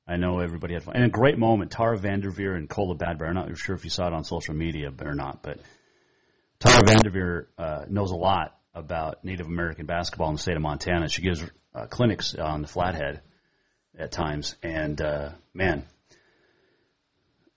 [0.07, 0.97] I know everybody had fun.
[0.97, 1.71] And a great moment.
[1.71, 3.29] Tara VanDerveer and Kola Bad Bear.
[3.29, 5.61] I'm not sure if you saw it on social media or not, but
[6.59, 11.09] Tara VanDerveer uh, knows a lot about Native American basketball in the state of Montana.
[11.09, 11.43] She gives
[11.75, 13.21] uh, clinics on the Flathead
[13.99, 15.85] at times, and uh, man,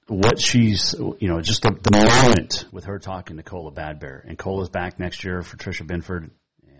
[0.08, 4.24] what she's, you know, just the, the moment with her talking to Kola Bad Bear.
[4.28, 6.30] And Kola's back next year for Tricia Binford.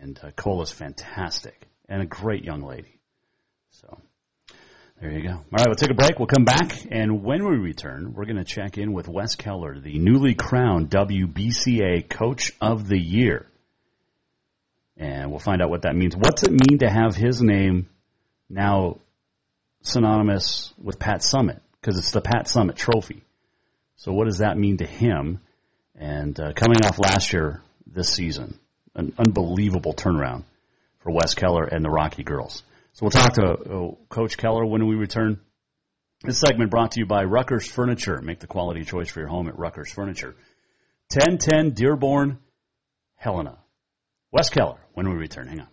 [0.02, 3.00] And uh, Kola's fantastic and a great young lady.
[3.72, 3.98] So
[5.02, 5.34] there you go.
[5.34, 6.20] All right, we'll take a break.
[6.20, 6.86] We'll come back.
[6.92, 10.90] And when we return, we're going to check in with Wes Keller, the newly crowned
[10.90, 13.48] WBCA Coach of the Year.
[14.98, 16.16] And we'll find out what that means.
[16.16, 17.90] What's it mean to have his name
[18.50, 19.00] now
[19.82, 21.60] synonymous with Pat Summitt?
[21.84, 23.24] Because it's the Pat Summitt Trophy.
[23.98, 25.42] So what does that mean to him?
[25.96, 28.58] And uh, coming off last year, this season,
[28.96, 30.46] an unbelievable turnaround
[31.00, 32.64] for Wes Keller and the Rocky girls.
[32.94, 35.42] So we'll talk to uh, Coach Keller when we return.
[36.24, 38.22] This segment brought to you by Ruckers Furniture.
[38.22, 40.36] Make the quality choice for your home at Ruckers Furniture.
[41.14, 42.40] 1010 Dearborn,
[43.16, 43.58] Helena.
[44.32, 45.48] Wes Keller when we return.
[45.48, 45.73] Hang on.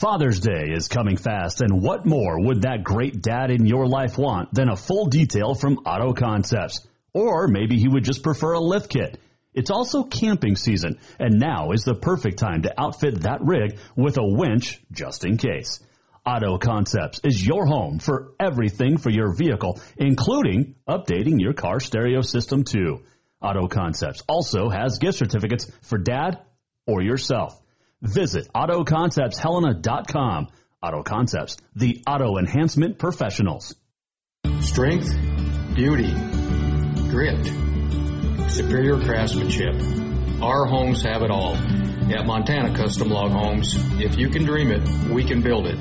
[0.00, 4.16] Father's Day is coming fast, and what more would that great dad in your life
[4.16, 6.88] want than a full detail from Auto Concepts?
[7.12, 9.20] Or maybe he would just prefer a lift kit.
[9.52, 14.16] It's also camping season, and now is the perfect time to outfit that rig with
[14.16, 15.80] a winch just in case.
[16.24, 22.22] Auto Concepts is your home for everything for your vehicle, including updating your car stereo
[22.22, 23.02] system too.
[23.42, 26.38] Auto Concepts also has gift certificates for dad
[26.86, 27.60] or yourself.
[28.02, 30.48] Visit AutoConceptsHelena.com.
[30.82, 33.74] Auto Concepts, the auto enhancement professionals.
[34.60, 35.14] Strength,
[35.74, 36.10] beauty,
[37.10, 37.44] grit,
[38.48, 39.74] superior craftsmanship.
[40.40, 41.54] Our homes have it all.
[41.54, 45.76] At Montana Custom Log Homes, if you can dream it, we can build it.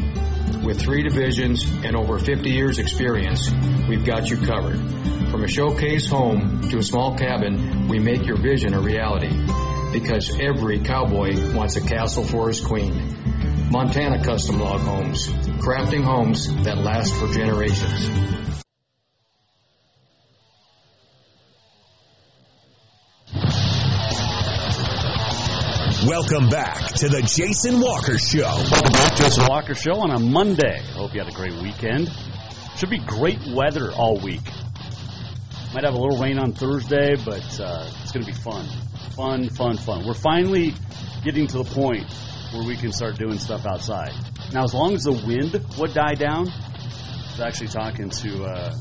[0.61, 3.49] With three divisions and over 50 years experience,
[3.87, 4.77] we've got you covered.
[5.31, 9.31] From a showcase home to a small cabin, we make your vision a reality
[9.91, 13.69] because every cowboy wants a castle for his queen.
[13.71, 15.27] Montana Custom Log Homes,
[15.59, 18.63] crafting homes that last for generations.
[26.07, 28.41] Welcome back to the Jason Walker Show.
[28.41, 30.81] Welcome back, Jason Walker Show on a Monday.
[30.93, 32.09] Hope you had a great weekend.
[32.77, 34.41] Should be great weather all week.
[35.73, 38.65] Might have a little rain on Thursday, but uh, it's going to be fun.
[39.19, 40.07] Fun, fun, fun.
[40.07, 40.73] We're finally
[41.25, 42.09] getting to the point
[42.53, 44.13] where we can start doing stuff outside.
[44.53, 48.71] Now, as long as the wind would die down, I was actually talking to uh,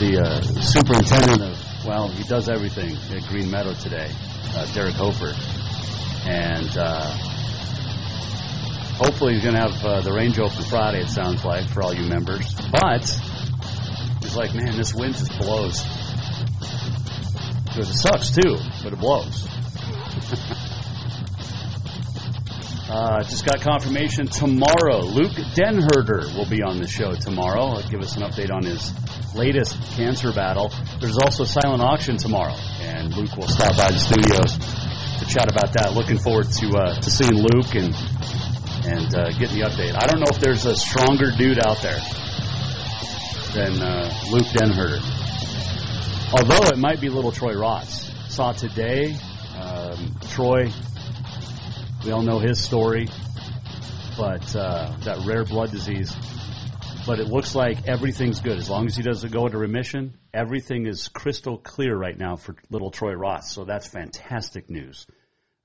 [0.00, 4.10] the uh, superintendent of, well, he does everything at Green Meadow today,
[4.56, 5.32] uh, Derek Hofer.
[6.28, 7.06] And uh,
[8.98, 11.94] hopefully he's going to have uh, the range open Friday, it sounds like, for all
[11.94, 12.52] you members.
[12.72, 13.04] But
[14.22, 15.86] he's like, man, this wind just blows.
[17.70, 19.46] Because it sucks too, but it blows.
[22.90, 24.98] uh, just got confirmation tomorrow.
[25.00, 27.76] Luke Denherder will be on the show tomorrow.
[27.76, 28.92] He'll give us an update on his
[29.34, 30.72] latest cancer battle.
[31.00, 34.58] There's also a silent auction tomorrow, and Luke will stop by the studios
[35.20, 35.92] to chat about that.
[35.94, 37.94] Looking forward to uh, to seeing Luke and
[38.84, 39.94] and uh, getting the update.
[39.94, 42.00] I don't know if there's a stronger dude out there
[43.54, 45.29] than uh, Luke Denherder.
[46.32, 48.08] Although it might be little Troy Ross.
[48.32, 49.16] Saw today,
[49.60, 50.70] um, Troy,
[52.04, 53.08] we all know his story,
[54.16, 56.14] but uh, that rare blood disease.
[57.04, 58.58] But it looks like everything's good.
[58.58, 62.54] As long as he doesn't go into remission, everything is crystal clear right now for
[62.70, 63.52] little Troy Ross.
[63.52, 65.08] So that's fantastic news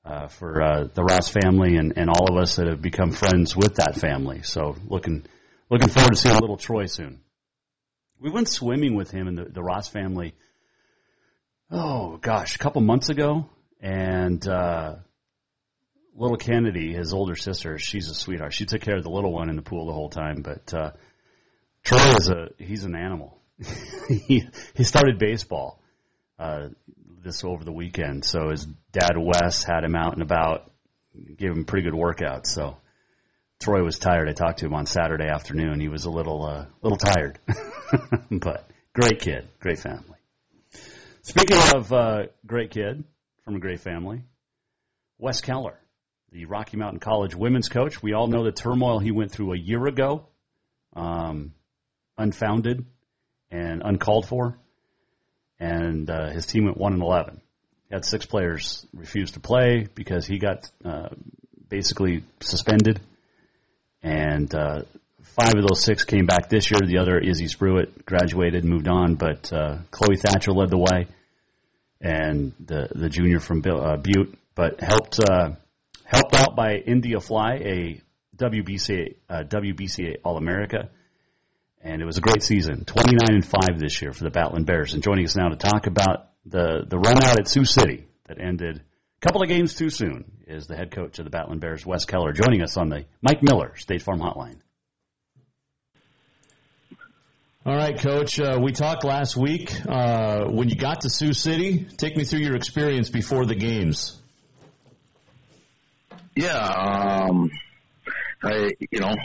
[0.04, 3.56] uh, for uh, the Ross family and, and all of us that have become friends
[3.56, 4.42] with that family.
[4.42, 5.28] So looking
[5.70, 7.22] looking forward to seeing little Troy soon.
[8.20, 10.34] We went swimming with him and the, the Ross family
[11.72, 13.50] oh gosh, a couple months ago,
[13.82, 14.96] and uh,
[16.16, 18.54] little Kennedy, his older sister, she's a sweetheart.
[18.54, 20.42] She took care of the little one in the pool the whole time.
[20.42, 20.92] But uh,
[21.84, 23.40] Troy is a he's an animal.
[24.28, 25.82] he he started baseball
[26.40, 26.70] uh,
[27.24, 30.72] this over the weekend, so his dad Wes had him out and about,
[31.38, 32.48] gave him pretty good workout.
[32.48, 32.78] So.
[33.58, 34.28] Troy was tired.
[34.28, 35.80] I talked to him on Saturday afternoon.
[35.80, 37.40] He was a little, uh, little tired,
[38.30, 40.15] but great kid, great family.
[41.26, 43.04] Speaking of uh, great kid
[43.46, 44.22] from a great family,
[45.18, 45.80] Wes Keller,
[46.32, 48.04] the Rocky Mountain College women's coach.
[48.04, 50.28] We all know the turmoil he went through a year ago,
[50.96, 51.56] um,
[52.16, 52.86] unfounded
[53.50, 54.60] and uncalled for,
[55.60, 57.42] and uh, his team went one and eleven.
[57.90, 61.10] Had six players refuse to play because he got uh,
[61.68, 63.02] basically suspended,
[64.04, 64.84] and uh,
[65.26, 66.80] five of those six came back this year.
[66.86, 71.08] The other, Izzy Spruitt, graduated, moved on, but uh, Chloe Thatcher led the way,
[72.00, 75.52] and the the junior from uh, Butte, but helped uh,
[76.04, 78.02] helped out by India Fly, a
[78.38, 80.90] WBCA uh, WBCA All America,
[81.82, 82.86] and it was a great season.
[82.86, 84.94] Twenty nine and five this year for the Battlin' Bears.
[84.94, 88.40] And joining us now to talk about the the run out at Sioux City that
[88.40, 91.86] ended a couple of games too soon is the head coach of the Battlin' Bears,
[91.86, 94.60] Wes Keller, joining us on the Mike Miller State Farm Hotline.
[97.68, 98.40] All right, Coach.
[98.40, 101.88] Uh, we talked last week uh, when you got to Sioux City.
[101.98, 104.22] Take me through your experience before the games.
[106.36, 107.50] Yeah, um,
[108.44, 109.16] I, you know,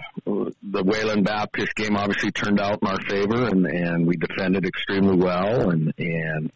[0.63, 5.17] the Wayland Baptist game obviously turned out in our favor, and and we defended extremely
[5.17, 6.51] well, and and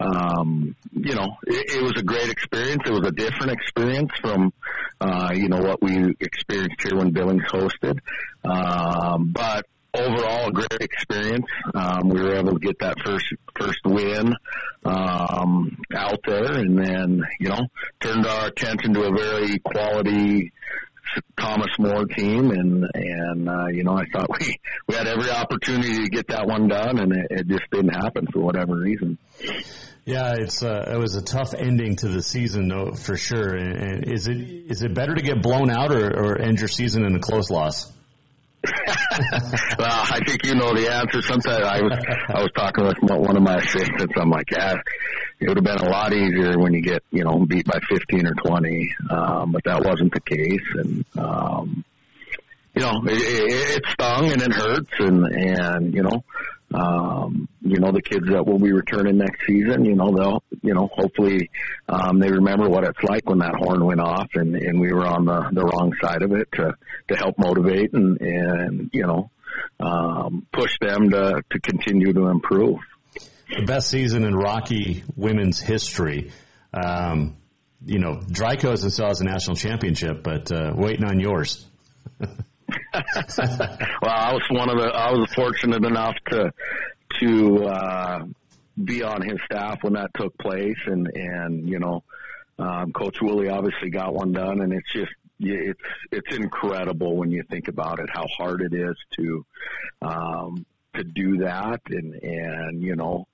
[0.00, 2.82] um, you know, it, it was a great experience.
[2.86, 4.54] It was a different experience from,
[5.02, 7.98] uh, you know, what we experienced here when Billings hosted,
[8.42, 9.66] um, but
[9.96, 11.46] overall a great experience.
[11.74, 13.26] Um, we were able to get that first
[13.58, 14.34] first win
[14.84, 17.66] um, out there, and then you know
[18.00, 20.52] turned our attention to a very quality
[21.38, 26.04] Thomas More team, and and uh, you know I thought we we had every opportunity
[26.04, 29.18] to get that one done, and it, it just didn't happen for whatever reason.
[30.04, 33.56] Yeah, it's uh, it was a tough ending to the season, though, for sure.
[33.56, 36.68] And, and is it is it better to get blown out or, or end your
[36.68, 37.92] season in a close loss?
[39.78, 41.22] well, I think you know the answer.
[41.22, 41.92] Sometimes I was
[42.28, 44.14] I was talking with one of my assistants.
[44.16, 44.74] I'm like, yeah,
[45.40, 48.26] it would have been a lot easier when you get you know beat by 15
[48.26, 51.84] or 20, um, but that wasn't the case, and um,
[52.74, 56.24] you know it, it, it stung and it hurts, and and you know
[56.74, 60.74] um, you know, the kids that will be returning next season, you know, they'll, you
[60.74, 61.50] know, hopefully,
[61.88, 65.06] um, they remember what it's like when that horn went off and, and we were
[65.06, 66.74] on the, the wrong side of it to,
[67.08, 69.30] to help motivate and, and, you know,
[69.78, 72.78] um, push them to, to continue to improve.
[73.48, 76.32] The best season in Rocky women's history.
[76.74, 77.36] Um,
[77.84, 81.64] you know, Dryco hasn't still has a national championship, but, uh, waiting on yours.
[82.92, 84.88] well, I was one of the.
[84.88, 86.52] I was fortunate enough to
[87.20, 88.26] to uh,
[88.82, 92.02] be on his staff when that took place, and and you know,
[92.58, 97.42] um, Coach Woolley obviously got one done, and it's just it's it's incredible when you
[97.50, 99.46] think about it how hard it is to
[100.02, 103.26] um, to do that, and and you know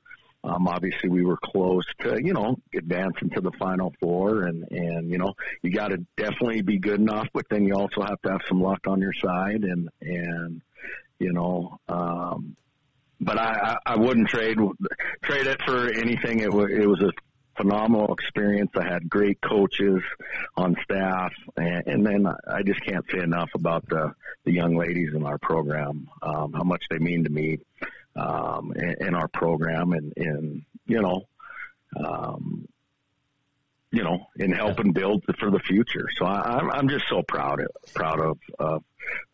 [0.45, 5.11] um, obviously, we were close to you know advancing to the final four, and and
[5.11, 8.33] you know you got to definitely be good enough, but then you also have to
[8.33, 10.63] have some luck on your side, and and
[11.19, 11.79] you know.
[11.89, 12.57] Um,
[13.21, 14.59] but I, I wouldn't trade
[15.23, 16.41] trade it for anything.
[16.41, 17.13] It was it was a
[17.57, 18.73] phenomenal experience.
[18.75, 20.03] I had great coaches
[20.57, 24.13] on staff, and, and then I just can't say enough about the
[24.45, 27.61] the young ladies in our program, um, how much they mean to me
[28.17, 31.27] um, in, in our program, and, and you know,
[31.97, 32.67] um,
[33.91, 36.09] you know, in helping build for the future.
[36.17, 38.79] So I, I'm I'm just so proud of proud of uh,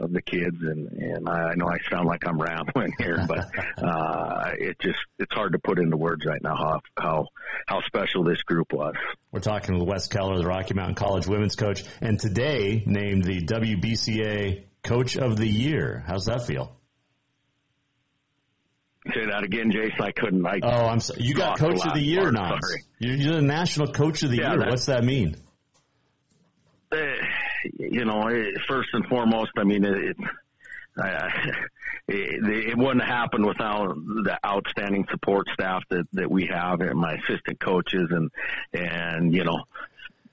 [0.00, 3.46] of the kids, and and I know I sound like I'm rambling here, but
[3.82, 7.26] uh, it just it's hard to put into words right now how how
[7.66, 8.94] how special this group was.
[9.30, 13.42] We're talking with Wes Keller, the Rocky Mountain College women's coach, and today named the
[13.42, 16.02] WBCA Coach of the Year.
[16.06, 16.77] How's that feel?
[19.14, 20.00] Say that again, Jason.
[20.00, 20.46] I couldn't.
[20.46, 21.22] I oh, I'm sorry.
[21.22, 22.58] You got Coach of the Year now.
[22.98, 24.68] You're, you're the National Coach of the yeah, Year.
[24.68, 25.36] What's that mean?
[26.92, 26.96] Uh,
[27.78, 28.28] you know,
[28.66, 30.16] first and foremost, I mean, it,
[31.02, 31.28] uh,
[32.08, 37.14] it, it wouldn't happen without the outstanding support staff that that we have and my
[37.14, 38.30] assistant coaches and
[38.72, 39.62] and you know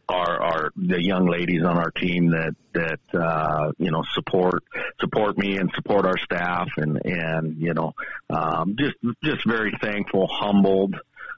[0.08, 4.64] our our the young ladies on our team that that uh you know support
[5.00, 7.94] support me and support our staff and and you know
[8.30, 10.96] um just just very thankful humbled.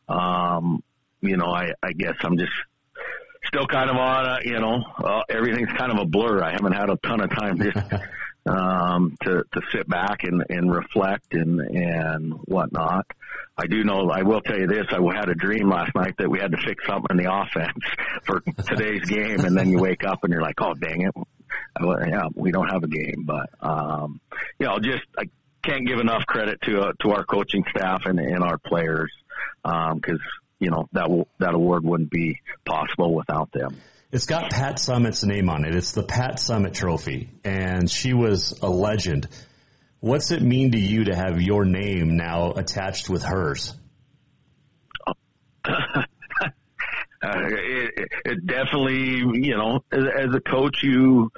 [0.09, 0.83] Um
[1.21, 2.51] you know i i guess i'm just
[3.45, 6.43] still kind of on a, you know uh, everything's kind of a blur.
[6.43, 7.77] I haven't had a ton of time just
[8.47, 13.05] um, to to sit back and and reflect and and whatnot.
[13.57, 14.09] I do know.
[14.09, 14.85] I will tell you this.
[14.91, 17.83] I had a dream last night that we had to fix something in the offense
[18.23, 21.13] for today's game, and then you wake up and you're like, "Oh, dang it!
[21.81, 24.21] Well, yeah, we don't have a game." But um,
[24.59, 25.29] you know, just I
[25.63, 29.11] can't give enough credit to uh, to our coaching staff and and our players
[29.63, 30.19] because um,
[30.59, 33.77] you know that will, that award wouldn't be possible without them.
[34.09, 35.75] It's got Pat Summitt's name on it.
[35.75, 39.27] It's the Pat Summitt Trophy, and she was a legend.
[39.99, 43.73] What's it mean to you to have your name now attached with hers?
[47.19, 51.31] Uh, it, it definitely, you know, as, as a coach, you,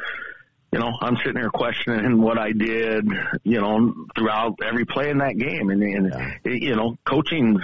[0.73, 3.07] you know, I'm sitting there questioning what I did,
[3.43, 6.31] you know, throughout every play in that game, and, and yeah.
[6.43, 7.57] it, you know, coaching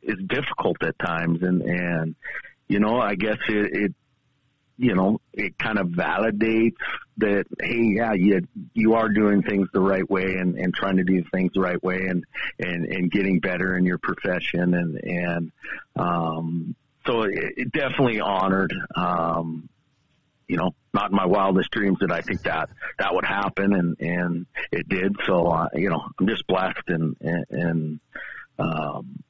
[0.00, 2.14] is difficult at times, and and
[2.68, 3.94] you know, I guess it, it
[4.80, 6.76] you know, it kind of validates
[7.18, 8.40] that, hey, yeah, you,
[8.72, 11.82] you are doing things the right way and, and trying to do things the right
[11.82, 12.24] way and,
[12.58, 14.72] and, and getting better in your profession.
[14.72, 15.52] And, and,
[15.96, 16.74] um,
[17.06, 19.68] so it, it definitely honored, um,
[20.48, 23.96] you know, not in my wildest dreams that I think that that would happen, and
[24.00, 25.14] and it did.
[25.24, 28.00] So uh, you know, I'm just blessed, and and, and
[28.58, 29.22] um,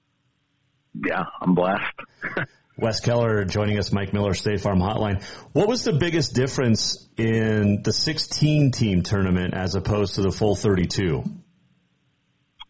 [0.95, 2.01] yeah, I'm blessed.
[2.81, 5.23] Wes Keller joining us, Mike Miller, State Farm Hotline.
[5.53, 10.57] What was the biggest difference in the 16 team tournament as opposed to the full
[10.57, 11.23] 32?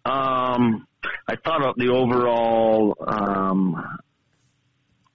[0.04, 0.86] Um,
[1.28, 3.98] I thought the overall, um,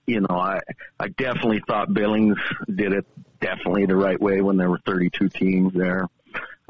[0.07, 0.59] you know, I,
[0.99, 2.37] I definitely thought Billings
[2.73, 3.05] did it
[3.41, 6.07] definitely the right way when there were 32 teams there.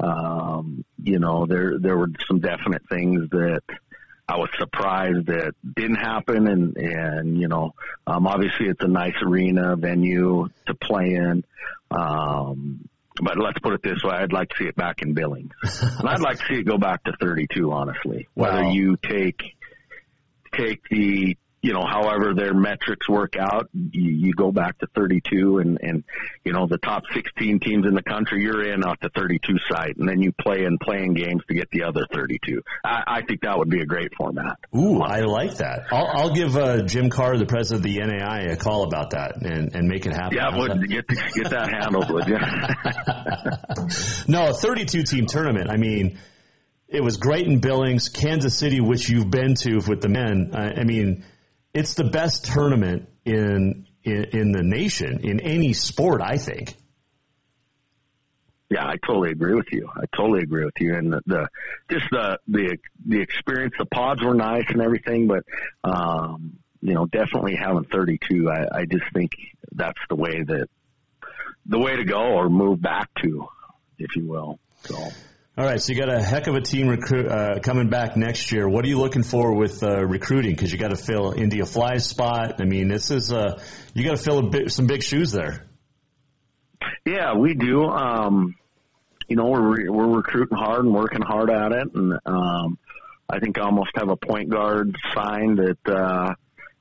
[0.00, 3.62] Um, you know, there, there were some definite things that,
[4.28, 6.48] I was surprised that didn't happen.
[6.48, 7.74] And, and, you know,
[8.06, 11.44] um, obviously it's a nice arena venue to play in.
[11.90, 12.88] Um,
[13.22, 14.14] but let's put it this way.
[14.14, 15.52] I'd like to see it back in Billings.
[15.80, 18.28] and I'd like to see it go back to 32, honestly.
[18.34, 18.72] Whether wow.
[18.72, 19.56] you take,
[20.52, 21.36] take the
[21.66, 26.04] you know, however their metrics work out, you, you go back to 32 and, and,
[26.44, 29.96] you know, the top 16 teams in the country, you're in off the 32 site
[29.96, 32.62] and then you play in playing games to get the other 32.
[32.84, 34.58] I, I think that would be a great format.
[34.76, 35.88] Ooh, I like that.
[35.90, 39.42] I'll, I'll give, uh, Jim Carr, the president of the NAIA, a call about that
[39.42, 40.38] and, and make it happen.
[40.38, 42.38] Yeah, would get, get that handled, would you?
[44.32, 45.68] no, a 32 team tournament.
[45.68, 46.20] I mean,
[46.86, 50.52] it was great in Billings, Kansas City, which you've been to with the men.
[50.54, 51.24] I, I mean,
[51.76, 56.22] it's the best tournament in, in in the nation in any sport.
[56.22, 56.74] I think.
[58.70, 59.88] Yeah, I totally agree with you.
[59.94, 60.96] I totally agree with you.
[60.96, 61.48] And the, the
[61.90, 63.74] just the the the experience.
[63.78, 65.44] The pods were nice and everything, but
[65.84, 68.50] um, you know, definitely having 32.
[68.50, 69.32] I, I just think
[69.72, 70.68] that's the way that
[71.66, 73.46] the way to go or move back to,
[73.98, 74.58] if you will.
[74.84, 74.96] So.
[75.58, 78.52] All right, so you got a heck of a team recruit uh, coming back next
[78.52, 78.68] year.
[78.68, 80.50] What are you looking for with uh, recruiting?
[80.50, 82.60] Because you got to fill India Fly's spot.
[82.60, 83.58] I mean, this is uh,
[83.94, 85.66] you got to fill bit, some big shoes there.
[87.06, 87.84] Yeah, we do.
[87.84, 88.54] Um,
[89.28, 92.78] you know, we're we're recruiting hard and working hard at it, and um,
[93.26, 96.34] I think I almost have a point guard signed that uh,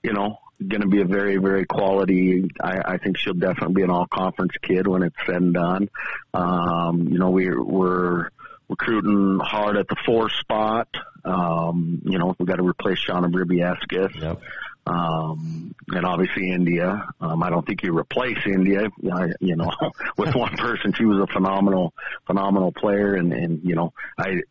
[0.03, 2.49] you know going to be a very, very quality.
[2.61, 5.89] I, I think she'll definitely be an all conference kid when it's said and done.
[6.34, 8.30] Um, you know, we, we're
[8.70, 10.88] recruiting hard at the four spot.
[11.24, 14.16] Um, you know, we've got to replace Shauna Bribieskis.
[14.22, 14.41] Yep.
[14.88, 17.07] Um, and obviously India.
[17.20, 19.72] Um, I don't think you replace India, I, you know,
[20.18, 20.93] with one person.
[20.93, 21.93] She was a phenomenal,
[22.28, 23.16] phenomenal player.
[23.16, 24.41] And, and, you know, I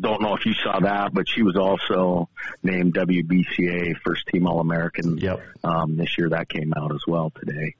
[0.00, 2.28] don't know if you saw that, but she was also
[2.62, 5.18] named WBCA first team All American.
[5.18, 5.40] Yep.
[5.62, 7.74] Um, this year that came out as well today.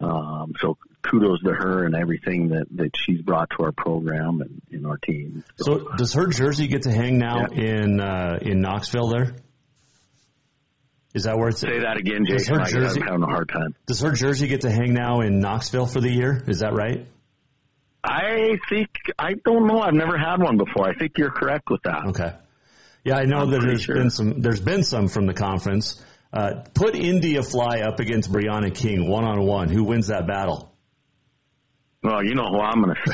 [0.00, 4.60] Um, so kudos to her and everything that, that she's brought to our program and
[4.70, 5.44] in our team.
[5.56, 7.62] So, so, does her jersey get to hang now yeah.
[7.62, 9.08] in uh, in Knoxville?
[9.08, 9.34] There
[11.14, 12.58] is that where it's say that again, Jason.
[12.58, 13.74] Her jersey, I'm having a hard time.
[13.86, 16.42] Does her jersey get to hang now in Knoxville for the year?
[16.46, 17.06] Is that right?
[18.04, 18.88] I think
[19.18, 19.80] I don't know.
[19.80, 20.88] I've never had one before.
[20.88, 22.06] I think you're correct with that.
[22.08, 22.32] Okay.
[23.04, 23.96] Yeah, I know I'm that there's sure.
[23.96, 24.40] been some.
[24.40, 26.02] There's been some from the conference.
[26.32, 29.70] Uh, put India Fly up against Brianna King one on one.
[29.70, 30.70] Who wins that battle?
[32.02, 33.12] Well, you know who I'm going to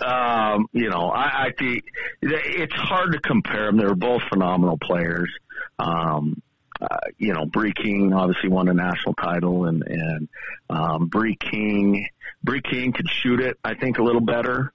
[0.00, 0.04] say.
[0.04, 1.84] um, you know, I, I think
[2.22, 3.76] it's hard to compare them.
[3.76, 5.30] They're both phenomenal players.
[5.78, 6.42] Um,
[6.80, 10.28] uh, you know, Bree King obviously won a national title, and and
[10.70, 12.06] um, Bree King,
[12.42, 14.72] Bree King could shoot it, I think, a little better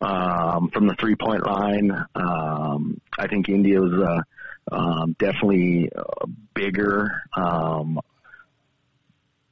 [0.00, 1.92] um, from the three point line.
[2.14, 8.00] Um, I think India was uh, um, definitely uh, bigger, um,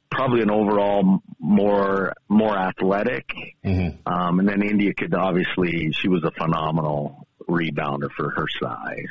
[0.09, 3.29] probably an overall more more athletic.
[3.63, 4.11] Mm-hmm.
[4.11, 9.07] Um, and then India could obviously she was a phenomenal rebounder for her size.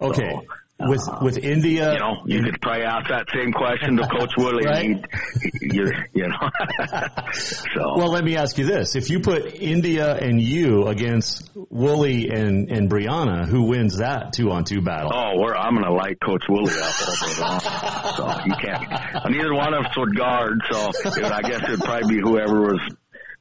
[0.00, 0.32] Okay.
[0.32, 0.44] So,
[0.88, 1.18] with uh-huh.
[1.22, 1.92] with India.
[1.92, 4.64] You know, you could probably ask that same question to Coach Willie.
[4.64, 5.04] Right.
[5.60, 6.50] you you know.
[7.32, 12.28] so Well, let me ask you this: If you put India and you against Woolley
[12.28, 15.10] and and Brianna, who wins that two on two battle?
[15.12, 17.60] Oh, we're, I'm going to light Coach Willie up all day long.
[18.16, 19.30] So you can't.
[19.30, 22.80] Neither one of us would guard, so it, I guess it'd probably be whoever was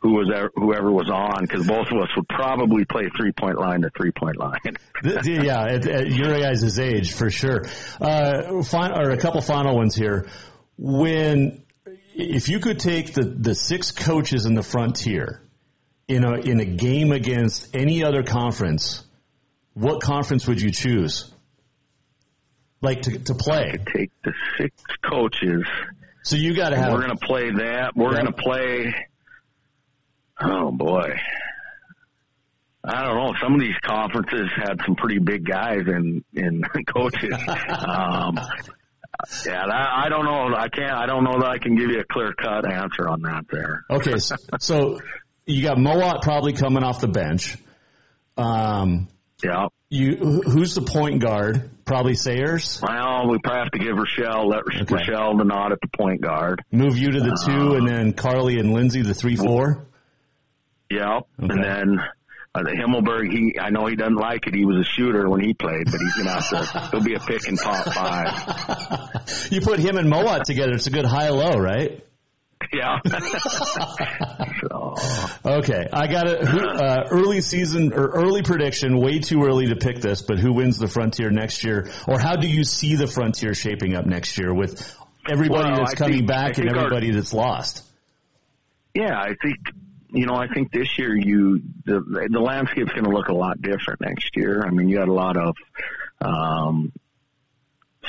[0.02, 3.82] who was whoever was on, because both of us would probably play three point line
[3.82, 4.60] to three point line.
[5.24, 7.66] Yeah, at, at your guys' age, for sure.
[8.00, 10.28] Uh, fin- or a couple final ones here.
[10.78, 11.64] When,
[12.14, 15.42] if you could take the, the six coaches in the frontier
[16.08, 19.04] in a in a game against any other conference,
[19.74, 21.32] what conference would you choose?
[22.82, 23.72] Like to to play?
[23.96, 25.64] Take the six coaches.
[26.24, 26.92] So you got to have.
[26.94, 27.94] We're going to play that.
[27.96, 28.94] We're to play.
[30.44, 31.14] Oh boy.
[32.84, 33.34] I don't know.
[33.42, 37.34] Some of these conferences had some pretty big guys in in coaches.
[37.48, 38.40] um,
[39.46, 40.56] yeah, that, I don't know.
[40.56, 40.92] I can't.
[40.92, 43.46] I don't know that I can give you a clear cut answer on that.
[43.52, 43.86] There.
[43.90, 45.00] Okay, so, so
[45.46, 47.58] you got Mowat probably coming off the bench.
[48.38, 49.08] Um,
[49.44, 49.68] yeah.
[49.90, 51.70] You who's the point guard?
[51.84, 52.80] Probably Sayers.
[52.82, 56.64] Well, we probably have to give Rochelle let Rochelle the nod at the point guard.
[56.72, 59.86] Move you to the two, and then Carly and Lindsay the three four.
[60.92, 61.28] Yep.
[61.40, 62.00] And then
[62.54, 64.54] uh, Himmelberg, he I know he doesn't like it.
[64.54, 66.90] He was a shooter when he played, but he's gonna have to.
[66.92, 69.08] He'll be a pick in top five.
[69.52, 72.06] You put him and Mowat together, it's a good high low, right?
[72.74, 73.00] Yeah.
[74.62, 74.96] so,
[75.46, 76.42] Okay, I got it.
[76.44, 78.98] Uh, early season or early prediction.
[79.00, 82.36] Way too early to pick this, but who wins the Frontier next year, or how
[82.36, 84.96] do you see the Frontier shaping up next year with
[85.30, 87.84] everybody Well, that's I coming think- back and think our- everybody that's lost?
[88.94, 89.58] yeah, I think
[90.12, 90.36] you know.
[90.36, 94.36] I think this year you the the landscape's going to look a lot different next
[94.36, 94.64] year.
[94.66, 95.56] I mean, you had a lot of
[96.22, 96.92] um,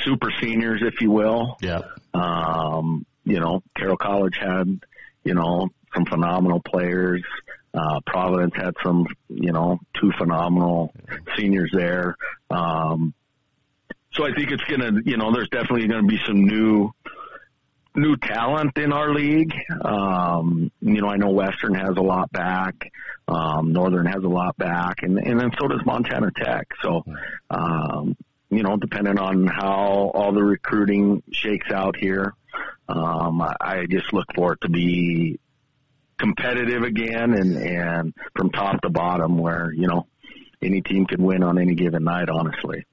[0.03, 1.57] super seniors, if you will.
[1.61, 1.81] Yeah.
[2.13, 4.79] Um, you know, Carroll College had,
[5.23, 7.23] you know, some phenomenal players.
[7.73, 10.93] Uh, Providence had some, you know, two phenomenal
[11.35, 12.15] seniors there.
[12.49, 13.13] Um,
[14.11, 16.91] so I think it's going to, you know, there's definitely going to be some new,
[17.95, 19.53] new talent in our league.
[19.83, 22.91] Um, you know, I know Western has a lot back.
[23.27, 26.67] Um, Northern has a lot back and, and then so does Montana Tech.
[26.81, 27.05] So,
[27.49, 28.17] um,
[28.49, 32.33] you know, depending on how all the recruiting shakes out here,
[32.89, 35.39] um, I, I just look for it to be
[36.17, 40.07] competitive again and, and from top to bottom where, you know,
[40.61, 42.85] any team can win on any given night, honestly.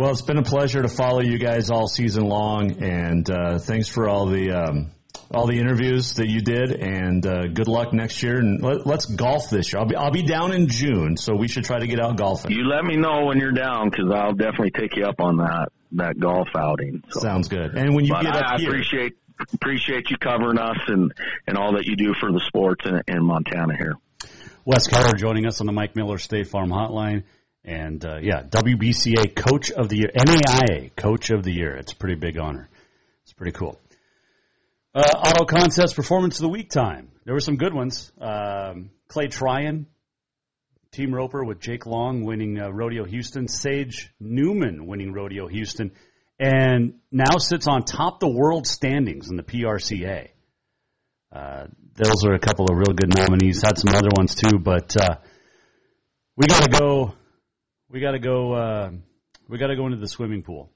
[0.00, 3.86] Well, it's been a pleasure to follow you guys all season long, and uh, thanks
[3.86, 4.92] for all the um,
[5.30, 8.38] all the interviews that you did, and uh, good luck next year.
[8.38, 9.80] And let, let's golf this year.
[9.80, 12.50] I'll be I'll be down in June, so we should try to get out golfing.
[12.50, 15.68] You let me know when you're down because I'll definitely take you up on that
[15.92, 17.04] that golf outing.
[17.10, 17.20] So.
[17.20, 17.76] Sounds good.
[17.76, 19.18] And when you But get I, up I here, appreciate
[19.52, 21.12] appreciate you covering us and
[21.46, 23.96] and all that you do for the sports in, in Montana here.
[24.64, 27.24] Wes Keller joining us on the Mike Miller State Farm Hotline.
[27.64, 31.76] And uh, yeah, WBCA Coach of the Year, NAIA Coach of the Year.
[31.76, 32.68] It's a pretty big honor.
[33.24, 33.78] It's pretty cool.
[34.94, 37.10] Uh, Auto Concepts Performance of the Week time.
[37.24, 38.10] There were some good ones.
[38.20, 39.86] Um, Clay Tryan,
[40.90, 43.46] Team Roper with Jake Long winning uh, Rodeo Houston.
[43.46, 45.92] Sage Newman winning Rodeo Houston.
[46.40, 50.28] And now sits on top the world standings in the PRCA.
[51.30, 53.62] Uh, those are a couple of real good nominees.
[53.62, 55.16] Had some other ones too, but uh,
[56.36, 57.14] we got to go.
[57.92, 58.52] We got to go.
[58.52, 58.90] Uh,
[59.48, 60.70] we got to go into the swimming pool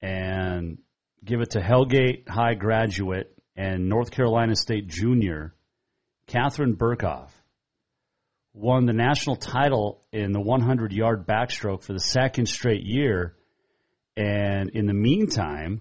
[0.00, 0.78] and
[1.24, 5.54] give it to Hellgate High graduate and North Carolina State junior
[6.28, 7.30] Katharine Berkoff
[8.54, 13.34] won the national title in the 100 yard backstroke for the second straight year,
[14.16, 15.80] and in the meantime,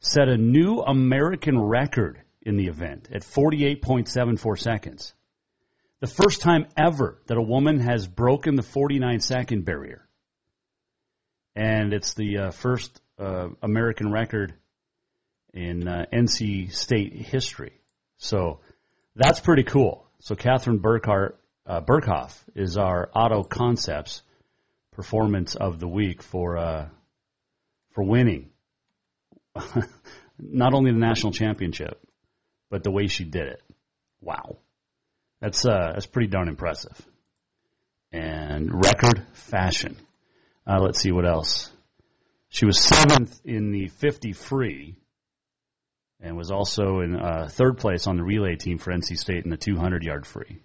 [0.00, 5.14] set a new American record in the event at 48.74 seconds.
[6.00, 10.06] The first time ever that a woman has broken the 49 second barrier.
[11.54, 14.54] And it's the uh, first uh, American record
[15.54, 17.80] in uh, NC State history.
[18.18, 18.60] So
[19.14, 20.06] that's pretty cool.
[20.20, 21.36] So Katharine Burkhart,
[21.66, 24.22] uh, Berkoff is our Auto Concepts
[24.92, 26.88] performance of the week for uh,
[27.92, 28.50] for winning
[30.38, 32.00] not only the national championship,
[32.70, 33.62] but the way she did it.
[34.20, 34.58] Wow.
[35.40, 37.00] That's uh, that's pretty darn impressive.
[38.12, 39.96] And record fashion.
[40.66, 41.70] Uh, let's see what else.
[42.48, 44.96] She was seventh in the 50 free,
[46.20, 49.50] and was also in uh, third place on the relay team for NC State in
[49.50, 50.62] the 200 yard free.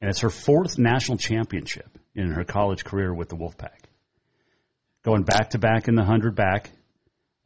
[0.00, 3.84] And it's her fourth national championship in her college career with the Wolfpack.
[5.02, 6.70] going back to back in the 100 back,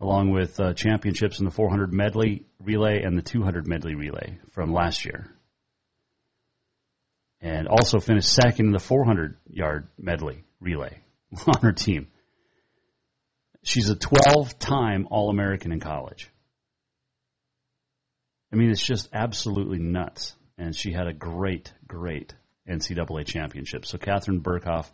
[0.01, 4.72] along with uh, championships in the 400 medley relay and the 200 medley relay from
[4.72, 5.26] last year.
[7.41, 10.99] And also finished second in the 400 yard medley relay
[11.47, 12.09] on her team.
[13.62, 16.30] She's a 12 time All American in college.
[18.53, 20.34] I mean, it's just absolutely nuts.
[20.57, 22.34] And she had a great, great
[22.68, 23.86] NCAA championship.
[23.86, 24.91] So, Katharine Berkoff,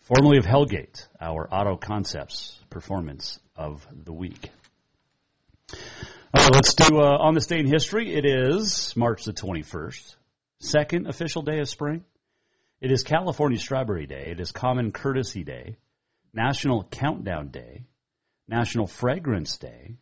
[0.00, 4.50] formerly of Hellgate, our Auto Concepts performance of the week.
[5.72, 8.12] All right, let's do uh, on this day in history.
[8.12, 10.16] It is March the 21st,
[10.64, 12.04] second official day of spring.
[12.80, 14.28] It is California Strawberry Day.
[14.28, 15.76] It is Common Courtesy Day,
[16.32, 17.84] National Countdown Day,
[18.48, 19.96] National Fragrance Day.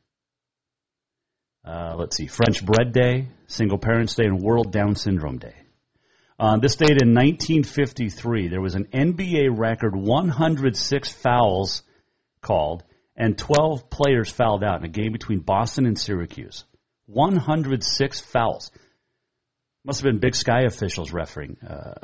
[1.65, 5.55] Uh, let's see, French Bread Day, Single Parents Day, and World Down Syndrome Day.
[6.39, 11.83] On this date in 1953, there was an NBA record 106 fouls
[12.41, 12.83] called,
[13.15, 16.65] and 12 players fouled out in a game between Boston and Syracuse.
[17.07, 18.73] 106 fouls.
[19.85, 21.95] Must have been Big Sky officials refereeing, uh,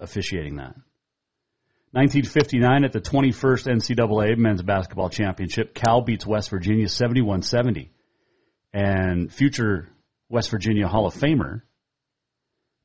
[0.00, 0.74] officiating that.
[1.92, 7.90] 1959 at the 21st NCAA Men's Basketball Championship, Cal beats West Virginia 71-70.
[8.72, 9.88] And future
[10.28, 11.62] West Virginia Hall of Famer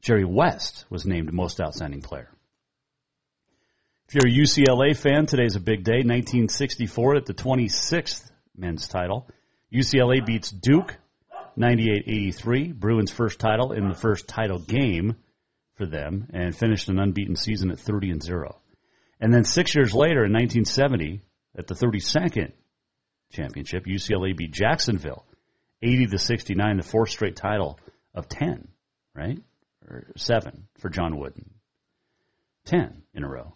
[0.02, 2.30] Jerry West was named Most Outstanding Player.
[4.08, 6.04] If you're a UCLA fan, today's a big day.
[6.04, 9.28] 1964 at the 26th men's title.
[9.74, 10.98] UCLA beats Duke
[11.60, 15.16] 98-83, Bruins' first title in the first title game
[15.76, 18.60] for them, and finished an unbeaten season at 30 and 0.
[19.20, 21.22] And then six years later, in 1970,
[21.58, 22.54] at the 32nd
[23.32, 25.26] championship, UCLA beat Jacksonville
[25.82, 27.80] 80 to 69, the fourth straight title
[28.14, 28.68] of 10,
[29.16, 29.40] right?
[29.90, 31.50] Or seven for John Wooden.
[32.66, 33.56] 10 in a row.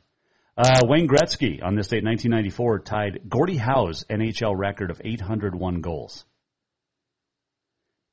[0.56, 6.26] Uh, Wayne Gretzky on this date, 1994, tied Gordie Howe's NHL record of 801 goals.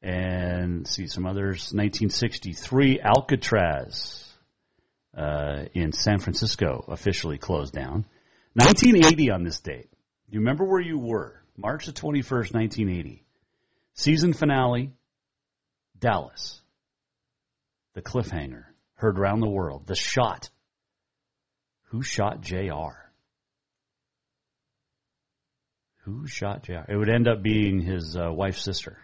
[0.02, 1.72] And see some others.
[1.72, 4.26] 1963, Alcatraz
[5.16, 8.06] uh, in San Francisco officially closed down.
[8.54, 9.88] 1980 on this date.
[9.90, 11.42] Do you remember where you were?
[11.56, 13.24] March the 21st, 1980.
[13.94, 14.92] Season finale,
[15.98, 16.60] Dallas.
[17.94, 19.86] The cliffhanger, heard around the world.
[19.86, 20.48] The shot.
[21.88, 23.10] Who shot JR?
[26.04, 26.84] Who shot JR?
[26.88, 28.98] It would end up being his uh, wife's sister.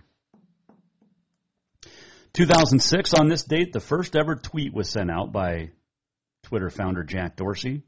[2.36, 5.70] 2006, on this date, the first ever tweet was sent out by
[6.42, 7.82] Twitter founder Jack Dorsey.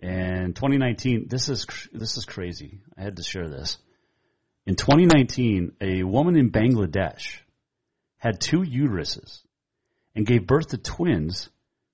[0.00, 2.82] And 2019, this is this is crazy.
[2.96, 3.78] I had to share this.
[4.66, 7.38] In 2019, a woman in Bangladesh
[8.18, 9.40] had two uteruses
[10.14, 11.48] and gave birth to twins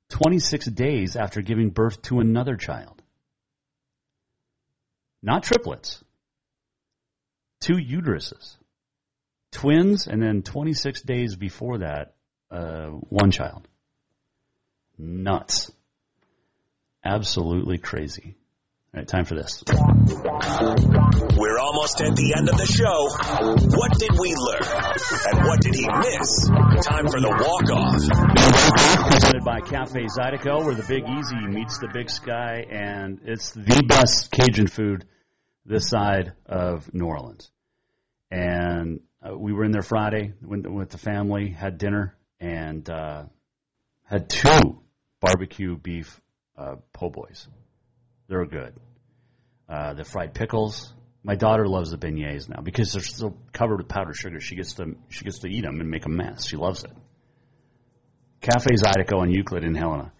[0.09, 3.01] 26 days after giving birth to another child.
[5.23, 6.03] Not triplets.
[7.61, 8.57] Two uteruses.
[9.55, 12.15] Twins, and then 26 days before that,
[12.51, 13.67] uh, one child.
[14.99, 15.71] Nuts.
[17.05, 18.35] Absolutely crazy.
[18.93, 19.63] All right, time for this.
[19.67, 23.09] We're almost at the end of the show.
[23.77, 24.63] What did we learn?
[25.27, 26.49] And what did he miss?
[26.87, 29.11] Time for the walk off.
[29.11, 33.85] Presented by Cafe Zydeco, where the Big Easy meets the Big Sky, and it's the
[33.87, 35.07] best Cajun food
[35.65, 37.51] this side of New Orleans.
[38.35, 43.25] And uh, we were in there Friday with, with the family, had dinner, and uh,
[44.03, 44.83] had two
[45.21, 46.21] barbecue beef
[46.59, 47.47] uh, po' boys.
[48.29, 48.75] They're good.
[49.69, 50.93] Uh, the fried pickles.
[51.23, 54.41] My daughter loves the beignets now because they're still covered with powdered sugar.
[54.41, 56.45] She gets to she gets to eat them and make a mess.
[56.45, 56.91] She loves it.
[58.41, 60.13] Cafe Zydeco on Euclid in Helena,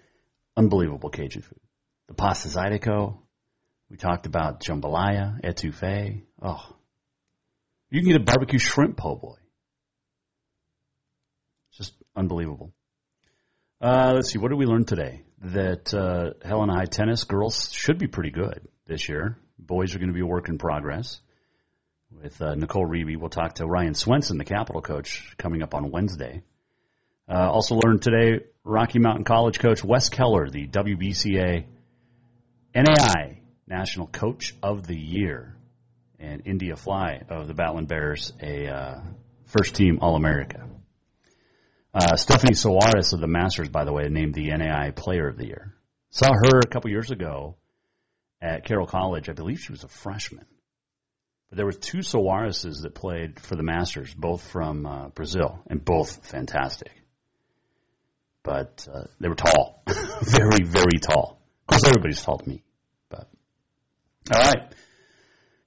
[0.57, 1.61] unbelievable Cajun food.
[2.07, 3.19] The pasta Zydeco.
[3.91, 6.23] We talked about jambalaya, etouffee.
[6.41, 6.75] Oh,
[7.95, 9.37] you can get a barbecue shrimp po' boy.
[11.69, 12.73] It's Just unbelievable.
[13.81, 15.23] Uh, let's see, what did we learn today?
[15.43, 19.39] That uh, Helena High tennis girls should be pretty good this year.
[19.61, 21.21] Boys are going to be a work in progress.
[22.11, 25.93] With uh, Nicole Riebe, we'll talk to Ryan Swenson, the Capital coach, coming up on
[25.93, 26.43] Wednesday.
[27.29, 31.65] Uh, also learned today, Rocky Mountain College coach Wes Keller, the WBCA
[32.75, 33.37] NAIA
[33.69, 35.55] National Coach of the Year,
[36.25, 39.01] and India Fly of the Battling Bears, a uh,
[39.47, 40.69] first team All America.
[41.93, 45.47] Uh, Stephanie Soares of the Masters, by the way, named the NAIA Player of the
[45.47, 45.75] Year.
[46.11, 47.57] Saw her a couple years ago
[48.41, 49.29] at Carroll College.
[49.29, 50.47] I believe she was a freshman.
[51.51, 55.85] But there were two Soareses that played for the Masters, both from uh, Brazil, and
[55.85, 56.91] both fantastic.
[58.43, 61.41] But uh, they were tall, very, very tall.
[61.63, 62.63] Of course, everybody's tall to me,
[63.09, 63.29] but
[64.33, 64.75] All right.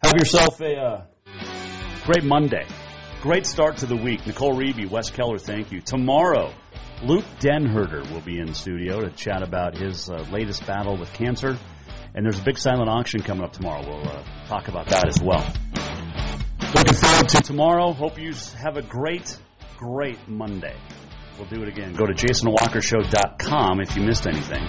[0.04, 1.06] Have yourself a uh,
[2.06, 2.66] great Monday.
[3.22, 4.28] Great start to the week.
[4.28, 5.82] Nicole Riebe, Wes Keller, thank you.
[5.82, 6.54] Tomorrow,
[7.02, 11.58] Luke Denherder will be in studio to chat about his uh, latest battle with cancer.
[12.14, 13.82] And there's a big silent auction coming up tomorrow.
[13.88, 15.52] We'll uh, talk about that as well.
[16.76, 17.92] Looking forward to tomorrow.
[17.92, 19.36] Hope you have a great,
[19.78, 20.76] great Monday.
[21.40, 21.94] We'll do it again.
[21.94, 24.64] Go to jasonwalkershow.com if you missed anything.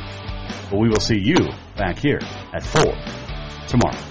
[0.70, 1.36] But we will see you
[1.76, 2.20] back here
[2.54, 2.82] at 4
[3.68, 4.07] tomorrow.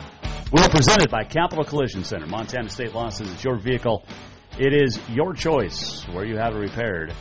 [0.50, 2.26] We are presented by Capital Collision Center.
[2.26, 3.30] Montana State Losses.
[3.34, 4.06] It's your vehicle.
[4.58, 7.14] It is your choice where you have it repaired.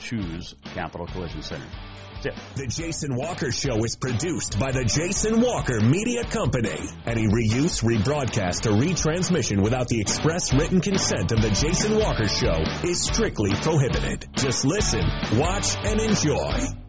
[0.00, 1.66] Choose Capital Collision Center.
[2.56, 6.80] The Jason Walker Show is produced by the Jason Walker Media Company.
[7.06, 12.64] Any reuse, rebroadcast, or retransmission without the express written consent of the Jason Walker Show
[12.82, 14.26] is strictly prohibited.
[14.34, 15.04] Just listen,
[15.38, 16.83] watch, and enjoy.